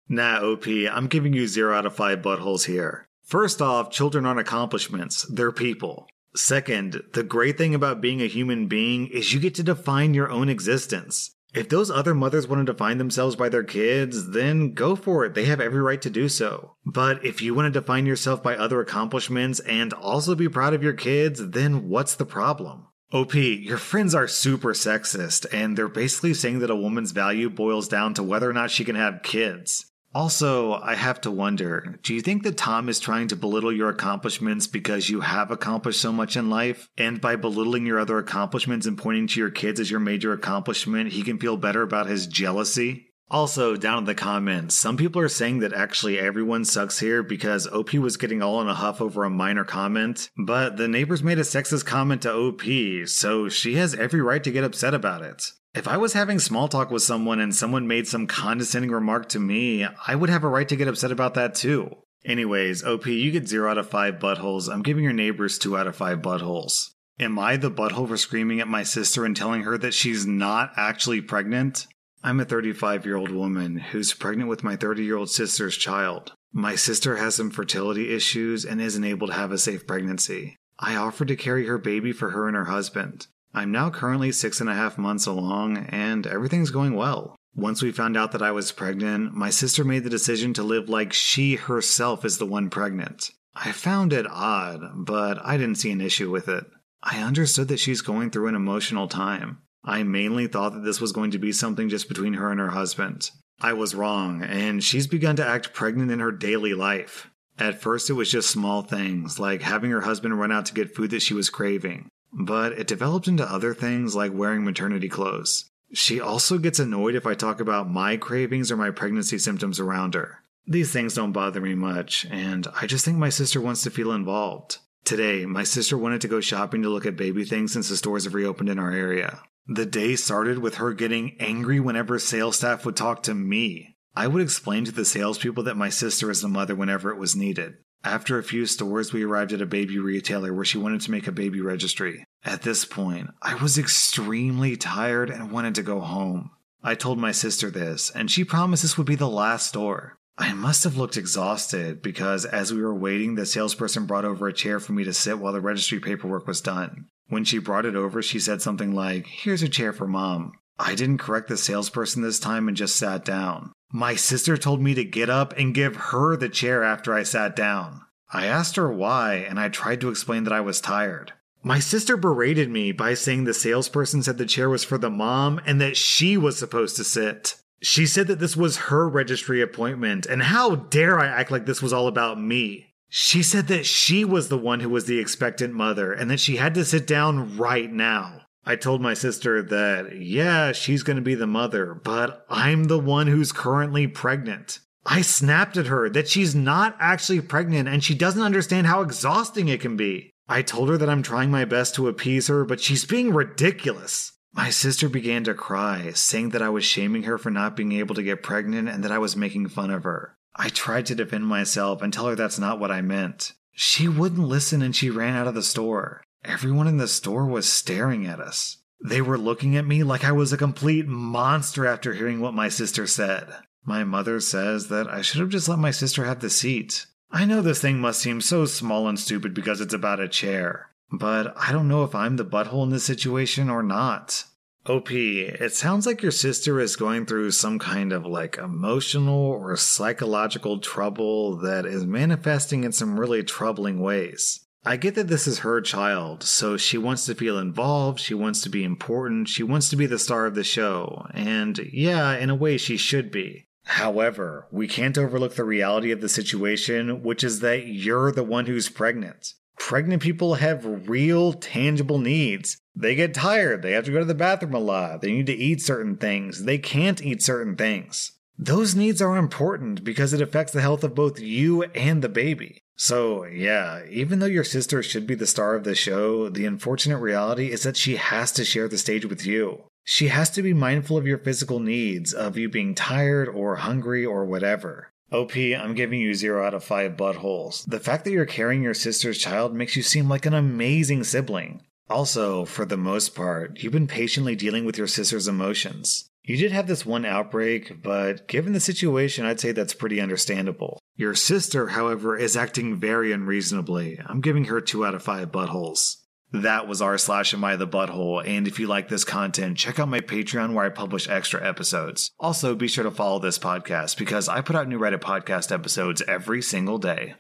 Nah, 0.09 0.41
OP, 0.41 0.67
I'm 0.67 1.09
giving 1.09 1.35
you 1.35 1.47
0 1.47 1.77
out 1.77 1.85
of 1.85 1.95
5 1.95 2.21
buttholes 2.21 2.65
here. 2.65 3.09
First 3.25 3.61
off, 3.61 3.91
children 3.91 4.25
aren't 4.25 4.41
accomplishments, 4.41 5.25
they're 5.25 5.53
people. 5.53 6.07
Second, 6.35 7.03
the 7.13 7.23
great 7.23 7.59
thing 7.59 7.75
about 7.75 8.01
being 8.01 8.23
a 8.23 8.27
human 8.27 8.69
being 8.69 9.09
is 9.09 9.35
you 9.35 9.41
get 9.41 9.57
to 9.57 9.63
define 9.63 10.15
your 10.15 10.31
own 10.31 10.49
existence. 10.49 11.35
If 11.59 11.69
those 11.69 11.91
other 11.91 12.15
mothers 12.15 12.47
want 12.47 12.65
to 12.65 12.73
define 12.73 12.99
themselves 12.99 13.35
by 13.35 13.49
their 13.49 13.65
kids, 13.65 14.31
then 14.31 14.75
go 14.75 14.95
for 14.95 15.25
it. 15.25 15.35
They 15.35 15.47
have 15.47 15.61
every 15.61 15.83
right 15.83 16.01
to 16.03 16.09
do 16.09 16.29
so. 16.29 16.77
But 16.87 17.25
if 17.25 17.43
you 17.43 17.53
want 17.53 17.75
to 17.75 17.81
define 17.81 18.07
yourself 18.07 18.45
by 18.45 18.57
other 18.57 18.81
accomplishments 18.81 19.59
and 19.59 19.93
also 19.93 20.37
be 20.37 20.49
proud 20.49 20.73
of 20.73 20.85
your 20.85 20.93
kids, 20.93 21.49
then 21.51 21.89
what's 21.89 22.15
the 22.15 22.25
problem? 22.25 22.87
OP, 23.11 23.35
your 23.35 23.79
friends 23.79 24.15
are 24.15 24.29
super 24.29 24.73
sexist, 24.73 25.47
and 25.53 25.77
they're 25.77 25.89
basically 25.89 26.33
saying 26.33 26.61
that 26.61 26.71
a 26.71 26.77
woman's 26.77 27.11
value 27.11 27.51
boils 27.51 27.89
down 27.89 28.15
to 28.15 28.23
whether 28.23 28.49
or 28.49 28.53
not 28.53 28.71
she 28.71 28.85
can 28.85 28.95
have 28.95 29.25
kids. 29.25 29.88
Also, 30.15 30.73
I 30.75 30.95
have 30.95 31.21
to 31.23 31.31
wonder 31.31 31.99
do 32.03 32.15
you 32.15 32.21
think 32.21 32.43
that 32.43 32.57
Tom 32.57 32.89
is 32.89 32.99
trying 32.99 33.29
to 33.29 33.37
belittle 33.37 33.73
your 33.73 33.91
accomplishments 33.91 34.67
because 34.67 35.11
you 35.11 35.21
have 35.21 35.51
accomplished 35.51 36.01
so 36.01 36.13
much 36.13 36.37
in 36.37 36.49
life? 36.49 36.89
And 36.97 37.21
by 37.21 37.37
belittling 37.37 37.87
your 37.87 38.01
other 38.01 38.19
accomplishments 38.19 38.87
and 38.87 38.97
pointing 38.97 39.27
to 39.29 39.41
your 39.41 39.51
kids 39.51 39.81
as 39.81 39.91
your 39.91 40.01
major 40.01 40.33
accomplishment, 40.33 41.13
he 41.13 41.23
can 41.23 41.39
feel 41.39 41.57
better 41.57 41.83
about 41.83 42.07
his 42.07 42.27
jealousy? 42.27 43.09
Also, 43.31 43.77
down 43.77 43.99
in 43.99 44.05
the 44.05 44.15
comments, 44.15 44.75
some 44.75 44.97
people 44.97 45.21
are 45.21 45.29
saying 45.29 45.59
that 45.59 45.75
actually 45.75 46.19
everyone 46.19 46.65
sucks 46.65 46.99
here 46.99 47.23
because 47.23 47.67
OP 47.67 47.93
was 47.93 48.17
getting 48.17 48.41
all 48.41 48.63
in 48.63 48.69
a 48.69 48.75
huff 48.75 49.03
over 49.03 49.25
a 49.25 49.31
minor 49.31 49.65
comment, 49.65 50.31
but 50.39 50.79
the 50.79 50.89
neighbors 50.89 51.23
made 51.23 51.39
a 51.39 51.43
sexist 51.43 51.85
comment 51.85 52.23
to 52.23 52.33
OP, 52.33 52.63
so 53.07 53.51
she 53.51 53.75
has 53.75 53.95
every 53.95 54.23
right 54.23 54.43
to 54.43 54.51
get 54.51 54.65
upset 54.65 54.95
about 54.95 55.21
it. 55.21 55.53
If 55.75 55.87
I 55.87 55.97
was 55.97 56.15
having 56.15 56.39
small 56.39 56.69
talk 56.69 56.91
with 56.91 57.03
someone 57.03 57.41
and 57.41 57.55
someone 57.55 57.87
made 57.87 58.09
some 58.09 58.27
condescending 58.27 58.91
remark 58.91 59.29
to 59.31 59.39
me, 59.39 59.87
I 60.07 60.15
would 60.15 60.31
have 60.31 60.43
a 60.45 60.49
right 60.49 60.69
to 60.69 60.77
get 60.77 60.89
upset 60.89 61.13
about 61.13 61.35
that 61.35 61.55
too. 61.55 61.97
Anyways, 62.25 62.83
OP, 62.85 63.07
you 63.07 63.31
get 63.31 63.49
0 63.49 63.71
out 63.71 63.79
of 63.79 63.89
5 63.89 64.15
buttholes. 64.15 64.73
I'm 64.73 64.83
giving 64.83 65.05
your 65.05 65.13
neighbors 65.13 65.59
2 65.59 65.77
out 65.77 65.87
of 65.87 65.95
5 65.95 66.19
buttholes. 66.19 66.91
Am 67.21 67.39
I 67.39 67.57
the 67.57 67.71
butthole 67.71 68.09
for 68.09 68.17
screaming 68.17 68.61
at 68.61 68.69
my 68.69 68.83
sister 68.83 69.25
and 69.25 69.37
telling 69.37 69.63
her 69.63 69.77
that 69.79 69.95
she's 69.95 70.27
not 70.27 70.73
actually 70.77 71.21
pregnant? 71.21 71.87
I'm 72.23 72.41
a 72.41 72.45
35 72.45 73.05
year 73.05 73.17
old 73.17 73.31
woman 73.31 73.77
who's 73.77 74.15
pregnant 74.15 74.49
with 74.49 74.65
my 74.65 74.77
30 74.77 75.05
year 75.05 75.17
old 75.17 75.31
sister's 75.31 75.77
child. 75.77 76.33
My 76.53 76.75
sister 76.77 77.17
has 77.17 77.35
some 77.35 77.51
fertility 77.51 78.15
issues 78.15 78.65
and 78.65 78.81
isn't 78.81 79.05
able 79.05 79.29
to 79.29 79.35
have 79.35 79.53
a 79.53 79.59
safe 79.59 79.87
pregnancy. 79.87 80.57
I 80.79 80.97
offered 80.97 81.29
to 81.29 81.37
carry 81.37 81.67
her 81.67 81.79
baby 81.79 82.13
for 82.13 82.31
her 82.31 82.49
and 82.49 82.57
her 82.57 82.67
husband. 82.67 83.27
I'm 83.59 83.73
now 83.73 83.91
currently 83.91 84.31
six 84.31 84.61
and 84.61 84.71
a 84.71 84.75
half 84.75 84.99
months 84.99 85.27
along, 85.27 85.79
and 85.89 86.29
everything's 86.29 86.71
going 86.71 86.95
well. 86.95 87.35
Once 87.57 87.83
we 87.83 87.91
found 87.91 88.17
out 88.17 88.31
that 88.31 88.41
I 88.41 88.53
was 88.53 88.71
pregnant, 88.71 89.35
my 89.35 89.51
sister 89.51 89.83
made 89.83 90.05
the 90.05 90.11
decision 90.11 90.55
to 90.55 90.63
live 90.63 90.89
like 90.89 91.13
she 91.13 91.57
herself 91.57 92.25
is 92.25 92.39
the 92.39 92.47
one 92.47 92.71
pregnant. 92.71 93.33
I 93.57 93.73
found 93.73 94.13
it 94.13 94.29
odd, 94.31 95.05
but 95.05 95.45
I 95.45 95.57
didn't 95.57 95.75
see 95.75 95.91
an 95.91 96.01
issue 96.01 96.31
with 96.31 96.49
it. 96.49 96.67
I 97.03 97.21
understood 97.21 97.67
that 97.67 97.81
she's 97.81 98.01
going 98.01 98.31
through 98.31 98.47
an 98.47 98.55
emotional 98.55 99.09
time. 99.09 99.59
I 99.85 100.05
mainly 100.05 100.47
thought 100.47 100.75
that 100.75 100.85
this 100.85 101.01
was 101.01 101.11
going 101.11 101.33
to 101.33 101.39
be 101.39 101.51
something 101.51 101.89
just 101.89 102.07
between 102.07 102.35
her 102.35 102.53
and 102.53 102.61
her 102.61 102.71
husband. 102.71 103.29
I 103.61 103.73
was 103.73 103.93
wrong, 103.93 104.45
and 104.45 104.85
she's 104.85 105.09
begun 105.09 105.35
to 105.35 105.47
act 105.47 105.75
pregnant 105.75 106.13
in 106.13 106.21
her 106.21 106.31
daily 106.31 106.75
life. 106.75 107.29
At 107.59 107.83
first, 107.83 108.09
it 108.09 108.13
was 108.13 108.31
just 108.31 108.51
small 108.51 108.83
things, 108.83 109.41
like 109.41 109.63
having 109.63 109.91
her 109.91 110.03
husband 110.03 110.39
run 110.39 110.53
out 110.53 110.67
to 110.67 110.75
get 110.75 110.95
food 110.95 111.11
that 111.11 111.23
she 111.23 111.35
was 111.35 111.51
craving, 111.51 112.09
but 112.33 112.73
it 112.73 112.87
developed 112.87 113.29
into 113.29 113.51
other 113.51 113.75
things 113.75 114.15
like 114.15 114.33
wearing 114.33 114.65
maternity 114.65 115.09
clothes. 115.09 115.71
She 115.93 116.21
also 116.21 116.59
gets 116.59 116.79
annoyed 116.79 117.15
if 117.15 117.27
I 117.27 117.35
talk 117.35 117.61
about 117.61 117.91
my 117.91 118.17
cravings 118.17 118.71
or 118.71 118.77
my 118.77 118.91
pregnancy 118.91 119.39
symptoms 119.39 119.81
around 119.81 120.15
her. 120.15 120.43
These 120.67 120.93
things 120.93 121.15
don't 121.15 121.33
bother 121.33 121.63
me 121.63 121.75
much, 121.75 122.27
and 122.31 122.67
I 122.79 122.87
just 122.87 123.05
think 123.05 123.17
my 123.17 123.31
sister 123.31 123.59
wants 123.59 123.83
to 123.85 123.91
feel 123.91 124.13
involved. 124.13 124.79
Today, 125.05 125.47
my 125.47 125.65
sister 125.65 125.97
wanted 125.97 126.21
to 126.21 126.29
go 126.29 126.41
shopping 126.43 126.83
to 126.83 126.91
look 126.91 127.07
at 127.07 127.17
baby 127.17 127.45
things 127.45 127.73
since 127.73 127.89
the 127.89 127.97
stores 127.97 128.25
have 128.25 128.35
reopened 128.35 128.69
in 128.69 128.79
our 128.79 128.93
area. 128.93 129.41
The 129.67 129.87
day 129.87 130.17
started 130.17 130.59
with 130.59 130.75
her 130.75 130.93
getting 130.93 131.37
angry 131.41 131.81
whenever 131.81 132.19
sales 132.19 132.57
staff 132.57 132.85
would 132.85 132.97
talk 132.97 133.23
to 133.23 133.35
me. 133.35 133.97
I 134.15 134.27
would 134.27 134.43
explain 134.43 134.85
to 134.85 134.93
the 134.93 135.07
salespeople 135.07 135.63
that 135.65 135.77
my 135.77 135.89
sister 135.89 136.31
is 136.31 136.43
the 136.43 136.49
mother 136.49 136.75
whenever 136.75 137.11
it 137.11 137.19
was 137.19 137.37
needed. 137.37 137.79
After 138.05 138.39
a 138.39 138.45
few 138.45 138.67
stores, 138.67 139.13
we 139.13 139.25
arrived 139.25 139.53
at 139.53 139.61
a 139.61 139.67
baby 139.67 139.99
retailer 139.99 140.55
where 140.55 140.65
she 140.65 140.79
wanted 140.79 141.01
to 141.03 141.11
make 141.11 141.27
a 141.27 141.33
baby 141.33 141.61
registry. 141.61 142.25
At 142.45 142.63
this 142.63 142.85
point, 142.85 143.31
I 143.43 143.55
was 143.57 143.77
extremely 143.77 144.77
tired 144.77 145.31
and 145.31 145.51
wanted 145.51 145.75
to 145.77 145.83
go 145.83 146.01
home. 146.01 146.51
I 146.83 146.95
told 146.95 147.19
my 147.19 147.33
sister 147.33 147.71
this, 147.71 148.11
and 148.11 148.31
she 148.31 148.45
promised 148.45 148.83
this 148.83 148.97
would 148.97 149.07
be 149.07 149.17
the 149.17 149.29
last 149.29 149.67
store. 149.67 150.17
I 150.39 150.53
must 150.53 150.85
have 150.85 150.97
looked 150.97 151.17
exhausted 151.17 152.01
because 152.01 152.45
as 152.45 152.73
we 152.73 152.81
were 152.81 152.95
waiting, 152.95 153.35
the 153.35 153.45
salesperson 153.45 154.07
brought 154.07 154.25
over 154.25 154.47
a 154.47 154.53
chair 154.53 154.79
for 154.79 154.93
me 154.93 155.03
to 155.03 155.13
sit 155.13 155.41
while 155.41 155.53
the 155.53 155.61
registry 155.61 155.99
paperwork 155.99 156.47
was 156.47 156.61
done. 156.61 157.07
When 157.29 157.45
she 157.45 157.59
brought 157.59 157.85
it 157.85 157.97
over, 157.97 158.23
she 158.23 158.39
said 158.39 158.63
something 158.63 158.95
like, 158.95 159.27
Here's 159.27 159.63
a 159.63 159.69
chair 159.69 159.93
for 159.93 160.07
mom. 160.07 160.53
I 160.79 160.95
didn't 160.95 161.19
correct 161.19 161.49
the 161.49 161.57
salesperson 161.57 162.23
this 162.23 162.39
time 162.39 162.69
and 162.69 162.77
just 162.77 162.95
sat 162.95 163.25
down. 163.25 163.73
My 163.91 164.15
sister 164.15 164.57
told 164.57 164.83
me 164.83 164.95
to 164.95 165.05
get 165.05 165.31
up 165.31 165.57
and 165.57 165.75
give 165.75 165.97
her 165.97 166.37
the 166.37 166.49
chair 166.49 166.85
after 166.85 167.15
I 167.15 167.23
sat 167.23 167.57
down. 167.57 168.03
I 168.31 168.47
asked 168.47 168.77
her 168.77 168.93
why, 168.93 169.37
and 169.37 169.59
I 169.59 169.71
tried 169.71 170.01
to 170.03 170.11
explain 170.11 170.45
that 170.45 170.53
I 170.53 170.61
was 170.61 170.81
tired. 170.81 171.33
My 171.63 171.79
sister 171.79 172.17
berated 172.17 172.71
me 172.71 172.93
by 172.93 173.15
saying 173.15 173.45
the 173.45 173.55
salesperson 173.55 174.23
said 174.23 174.39
the 174.39 174.47
chair 174.47 174.69
was 174.69 174.85
for 174.85 174.99
the 174.99 175.11
mom 175.11 175.61
and 175.67 175.81
that 175.81 175.97
she 175.97 176.37
was 176.37 176.59
supposed 176.59 176.97
to 176.97 177.05
sit. 177.05 177.57
She 177.81 178.07
said 178.07 178.27
that 178.27 178.39
this 178.39 178.57
was 178.57 178.77
her 178.77 179.09
registry 179.09 179.63
appointment, 179.63 180.27
and 180.27 180.43
how 180.43 180.75
dare 180.77 181.19
I 181.19 181.27
act 181.27 181.51
like 181.51 181.65
this 181.65 181.81
was 181.81 181.93
all 181.93 182.09
about 182.09 182.41
me? 182.41 182.95
She 183.09 183.43
said 183.43 183.69
that 183.69 183.87
she 183.87 184.25
was 184.25 184.49
the 184.49 184.59
one 184.59 184.81
who 184.81 184.91
was 184.91 185.07
the 185.07 185.19
expectant 185.19 185.73
mother 185.73 186.13
and 186.13 186.31
that 186.31 186.41
she 186.41 186.57
had 186.57 186.75
to 186.75 186.85
sit 186.85 187.07
down 187.07 187.57
right 187.57 187.91
now. 187.91 188.43
I 188.69 188.77
told 188.77 189.01
my 189.01 189.15
sister 189.15 189.63
that, 189.63 190.21
yeah, 190.21 190.73
she's 190.73 191.03
going 191.03 191.17
to 191.17 191.23
be 191.23 191.35
the 191.35 191.47
mother, 191.47 191.95
but 191.95 192.45
I'm 192.51 192.85
the 192.85 192.99
one 192.99 193.27
who's 193.27 193.51
currently 193.51 194.07
pregnant. 194.07 194.81
I 195.07 195.23
snapped 195.23 195.79
at 195.79 195.87
her 195.87 196.11
that 196.11 196.29
she's 196.29 196.55
not 196.55 196.95
actually 197.01 197.41
pregnant 197.41 197.89
and 197.89 198.05
she 198.05 198.15
doesn't 198.15 198.43
understand 198.43 198.87
how 198.87 199.01
exhausting 199.01 199.69
it 199.69 199.81
can 199.81 199.97
be. 199.97 200.35
I 200.51 200.61
told 200.61 200.91
her 200.91 200.99
that 200.99 201.09
I'm 201.09 201.23
trying 201.23 201.51
my 201.51 201.65
best 201.65 201.95
to 201.95 202.09
appease 202.09 202.49
her, 202.49 202.67
but 202.67 202.79
she's 202.79 203.07
being 203.07 203.33
ridiculous. 203.33 204.33
My 204.53 204.69
sister 204.69 205.09
began 205.09 205.45
to 205.45 205.55
cry, 205.55 206.11
saying 206.11 206.51
that 206.51 206.61
I 206.61 206.69
was 206.69 206.85
shaming 206.85 207.23
her 207.23 207.39
for 207.39 207.51
not 207.51 207.75
being 207.75 207.93
able 207.93 208.17
to 208.17 208.23
get 208.23 208.43
pregnant 208.43 208.91
and 208.91 209.03
that 209.03 209.13
I 209.13 209.19
was 209.19 209.35
making 209.35 209.71
fun 209.71 209.91
of 209.91 210.05
her. 210.05 210.37
I 210.55 210.69
tried 210.69 211.07
to 211.07 211.15
defend 211.15 211.47
myself 211.47 212.03
and 212.03 212.13
tell 212.13 212.27
her 212.27 212.35
that's 212.35 212.59
not 212.59 212.79
what 212.79 212.91
I 212.91 213.01
meant. 213.01 213.55
She 213.73 214.09
wouldn't 214.09 214.47
listen 214.47 214.83
and 214.83 214.95
she 214.95 215.09
ran 215.09 215.37
out 215.37 215.47
of 215.47 215.55
the 215.55 215.63
store. 215.63 216.21
Everyone 216.45 216.87
in 216.87 216.97
the 216.97 217.09
store 217.09 217.47
was 217.47 217.71
staring 217.71 218.27
at 218.27 218.41
us. 218.41 218.79
They 219.05 219.21
were 219.21 219.39
looking 219.39 219.77
at 219.77 219.87
me 219.87 220.03
like 220.03 220.25
I 220.25 220.33
was 220.33 220.53
a 220.53 220.57
complete 220.57 221.07
monster 221.07 221.87
after 221.87 222.15
hearing 222.15 222.41
what 222.41 222.55
my 222.55 222.69
sister 222.69 223.07
said. 223.07 223.49
My 223.85 224.05
mother 224.05 224.41
says 224.41 224.89
that 224.89 225.09
I 225.09 225.23
should 225.23 225.41
have 225.41 225.49
just 225.49 225.69
let 225.69 225.79
my 225.79 225.91
sister 225.91 226.25
have 226.25 226.41
the 226.41 226.51
seat. 226.51 227.07
I 227.31 227.45
know 227.45 227.63
this 227.63 227.81
thing 227.81 228.01
must 228.01 228.21
seem 228.21 228.41
so 228.41 228.65
small 228.65 229.09
and 229.09 229.19
stupid 229.19 229.55
because 229.55 229.81
it's 229.81 229.95
about 229.95 230.21
a 230.21 230.29
chair, 230.29 230.91
but 231.13 231.55
I 231.57 231.73
don't 231.73 231.89
know 231.89 232.05
if 232.05 232.15
I'm 232.15 232.37
the 232.37 232.45
butthole 232.45 232.85
in 232.85 232.91
this 232.91 233.05
situation 233.05 233.71
or 233.71 233.83
not. 233.83 234.45
OP, 234.87 235.11
it 235.11 235.75
sounds 235.75 236.07
like 236.07 236.23
your 236.23 236.33
sister 236.33 236.81
is 236.81 236.97
going 236.97 237.27
through 237.27 237.51
some 237.51 237.79
kind 237.79 238.13
of 238.13 238.25
like 238.25 238.57
emotional 238.57 239.39
or 239.39 239.77
psychological 239.77 240.79
trouble 240.79 241.57
that 241.59 241.85
is 241.85 242.07
manifesting 242.07 242.85
in 242.85 242.93
some 242.93 243.21
really 243.21 243.43
troubling 243.43 244.01
ways. 244.01 244.61
I 244.85 244.97
get 244.97 245.17
that 245.17 245.29
this 245.29 245.47
is 245.47 245.61
her 245.61 245.81
child, 245.81 246.43
so 246.43 246.77
she 246.77 246.97
wants 246.97 247.27
to 247.27 247.35
feel 247.35 247.59
involved, 247.59 248.21
she 248.21 248.35
wants 248.35 248.61
to 248.63 248.69
be 248.69 248.85
important, 248.85 249.49
she 249.49 249.63
wants 249.63 249.91
to 249.91 249.97
be 249.97 250.07
the 250.07 250.19
star 250.19 250.47
of 250.47 250.55
the 250.55 250.65
show, 250.65 251.27
and 251.35 251.79
yeah, 251.93 252.37
in 252.37 252.49
a 252.49 252.55
way 252.55 252.79
she 252.79 252.97
should 252.97 253.31
be. 253.31 253.67
However, 253.85 254.69
we 254.71 254.87
can't 254.87 255.19
overlook 255.19 255.55
the 255.55 255.65
reality 255.65 256.11
of 256.11 256.21
the 256.21 256.29
situation, 256.29 257.23
which 257.23 257.43
is 257.43 257.61
that 257.61 257.87
you're 257.87 258.31
the 258.31 258.45
one 258.45 258.67
who's 258.67 258.89
pregnant. 258.89 259.55
Pregnant 259.79 260.23
people 260.23 260.55
have 260.55 261.09
real, 261.09 261.53
tangible 261.53 262.19
needs. 262.19 262.79
They 262.95 263.15
get 263.15 263.33
tired. 263.33 263.83
They 263.83 263.93
have 263.93 264.05
to 264.05 264.13
go 264.13 264.19
to 264.19 264.25
the 264.25 264.35
bathroom 264.35 264.75
a 264.75 264.79
lot. 264.79 265.23
They 265.23 265.33
need 265.33 265.47
to 265.47 265.55
eat 265.55 265.81
certain 265.81 266.17
things. 266.17 266.65
They 266.65 266.79
can't 266.79 267.23
eat 267.23 267.43
certain 267.43 267.77
things. 267.77 268.33
Those 268.59 268.97
needs 268.97 269.23
are 269.23 269.37
important 269.37 270.03
because 270.03 270.33
it 270.33 270.43
affects 270.43 270.73
the 270.73 270.81
health 270.81 271.05
of 271.05 271.15
both 271.15 271.41
you 271.41 271.85
and 271.85 272.23
the 272.23 272.29
baby. 272.29 272.83
So, 273.01 273.45
yeah, 273.45 274.03
even 274.11 274.41
though 274.41 274.47
your 274.47 274.65
sister 274.65 275.05
should 275.05 275.25
be 275.25 275.37
the 275.37 275.47
star 275.47 275.77
of 275.77 275.85
the 275.85 275.95
show, 275.95 276.49
the 276.49 276.67
unfortunate 276.67 277.19
reality 277.19 277.71
is 277.71 277.85
that 277.85 277.97
she 277.97 278.17
has 278.17 278.51
to 278.53 278.65
share 278.65 278.89
the 278.89 278.99
stage 278.99 279.25
with 279.25 279.47
you. 279.47 279.85
She 280.03 280.29
has 280.29 280.51
to 280.51 280.63
be 280.63 280.75
mindful 280.75 281.17
of 281.17 281.27
your 281.27 281.39
physical 281.39 281.79
needs, 281.79 282.35
of 282.35 282.59
you 282.59 282.69
being 282.69 282.97
tired 282.97 283.49
or 283.49 283.77
hungry 283.77 284.27
or 284.27 284.45
whatever. 284.45 285.13
OP, 285.31 285.55
I'm 285.57 285.95
giving 285.95 286.19
you 286.19 286.35
0 286.35 286.67
out 286.67 286.75
of 286.75 286.83
5 286.83 287.13
buttholes. 287.17 287.85
The 287.89 288.01
fact 288.01 288.25
that 288.25 288.33
you're 288.33 288.47
carrying 288.47 288.83
your 288.83 288.95
sister's 288.95 289.39
child 289.39 289.75
makes 289.75 289.95
you 289.95 290.03
seem 290.03 290.29
like 290.29 290.47
an 290.47 290.55
amazing 290.55 291.23
sibling. 291.23 291.83
Also, 292.11 292.65
for 292.65 292.85
the 292.85 292.97
most 292.97 293.35
part, 293.37 293.81
you've 293.81 293.93
been 293.93 294.09
patiently 294.09 294.57
dealing 294.57 294.85
with 294.85 294.99
your 294.99 295.07
sister's 295.07 295.47
emotions. 295.47 296.29
You 296.49 296.57
did 296.57 296.73
have 296.73 296.87
this 296.87 297.05
one 297.05 297.27
outbreak, 297.27 298.03
but 298.03 298.49
given 298.49 298.73
the 298.73 298.81
situation, 298.81 299.45
I'd 299.45 299.61
say 299.61 299.73
that's 299.73 299.93
pretty 299.93 300.19
understandable. 300.19 300.99
Your 301.15 301.35
sister, 301.35 301.89
however, 301.89 302.39
is 302.39 302.57
acting 302.57 302.97
very 302.97 303.33
unreasonably. 303.33 304.19
I'm 304.25 304.41
giving 304.41 304.65
her 304.65 304.81
2 304.81 305.05
out 305.05 305.15
of 305.15 305.23
5 305.23 305.53
buttholes. 305.53 306.17
That 306.51 306.89
was 306.89 307.03
r 307.03 307.19
slash 307.19 307.53
am 307.53 307.65
I 307.65 307.77
the 307.77 307.87
butthole, 307.87 308.43
and 308.49 308.67
if 308.67 308.81
you 308.81 308.87
like 308.87 309.11
this 309.11 309.25
content, 309.25 309.77
check 309.77 309.99
out 309.99 310.09
my 310.09 310.21
Patreon 310.21 310.73
where 310.73 310.87
I 310.87 310.89
publish 310.89 311.29
extra 311.29 311.63
episodes. 311.63 312.31
Also, 312.41 312.75
be 312.75 312.89
sure 312.89 313.05
to 313.05 313.11
follow 313.11 313.39
this 313.39 313.59
podcast 313.59 314.17
because 314.17 314.49
I 314.49 314.63
put 314.63 314.75
out 314.75 314.89
new 314.89 314.99
Reddit 314.99 315.21
podcast 315.21 315.71
episodes 315.71 316.23
every 316.27 316.63
single 316.63 316.97
day. 316.97 317.35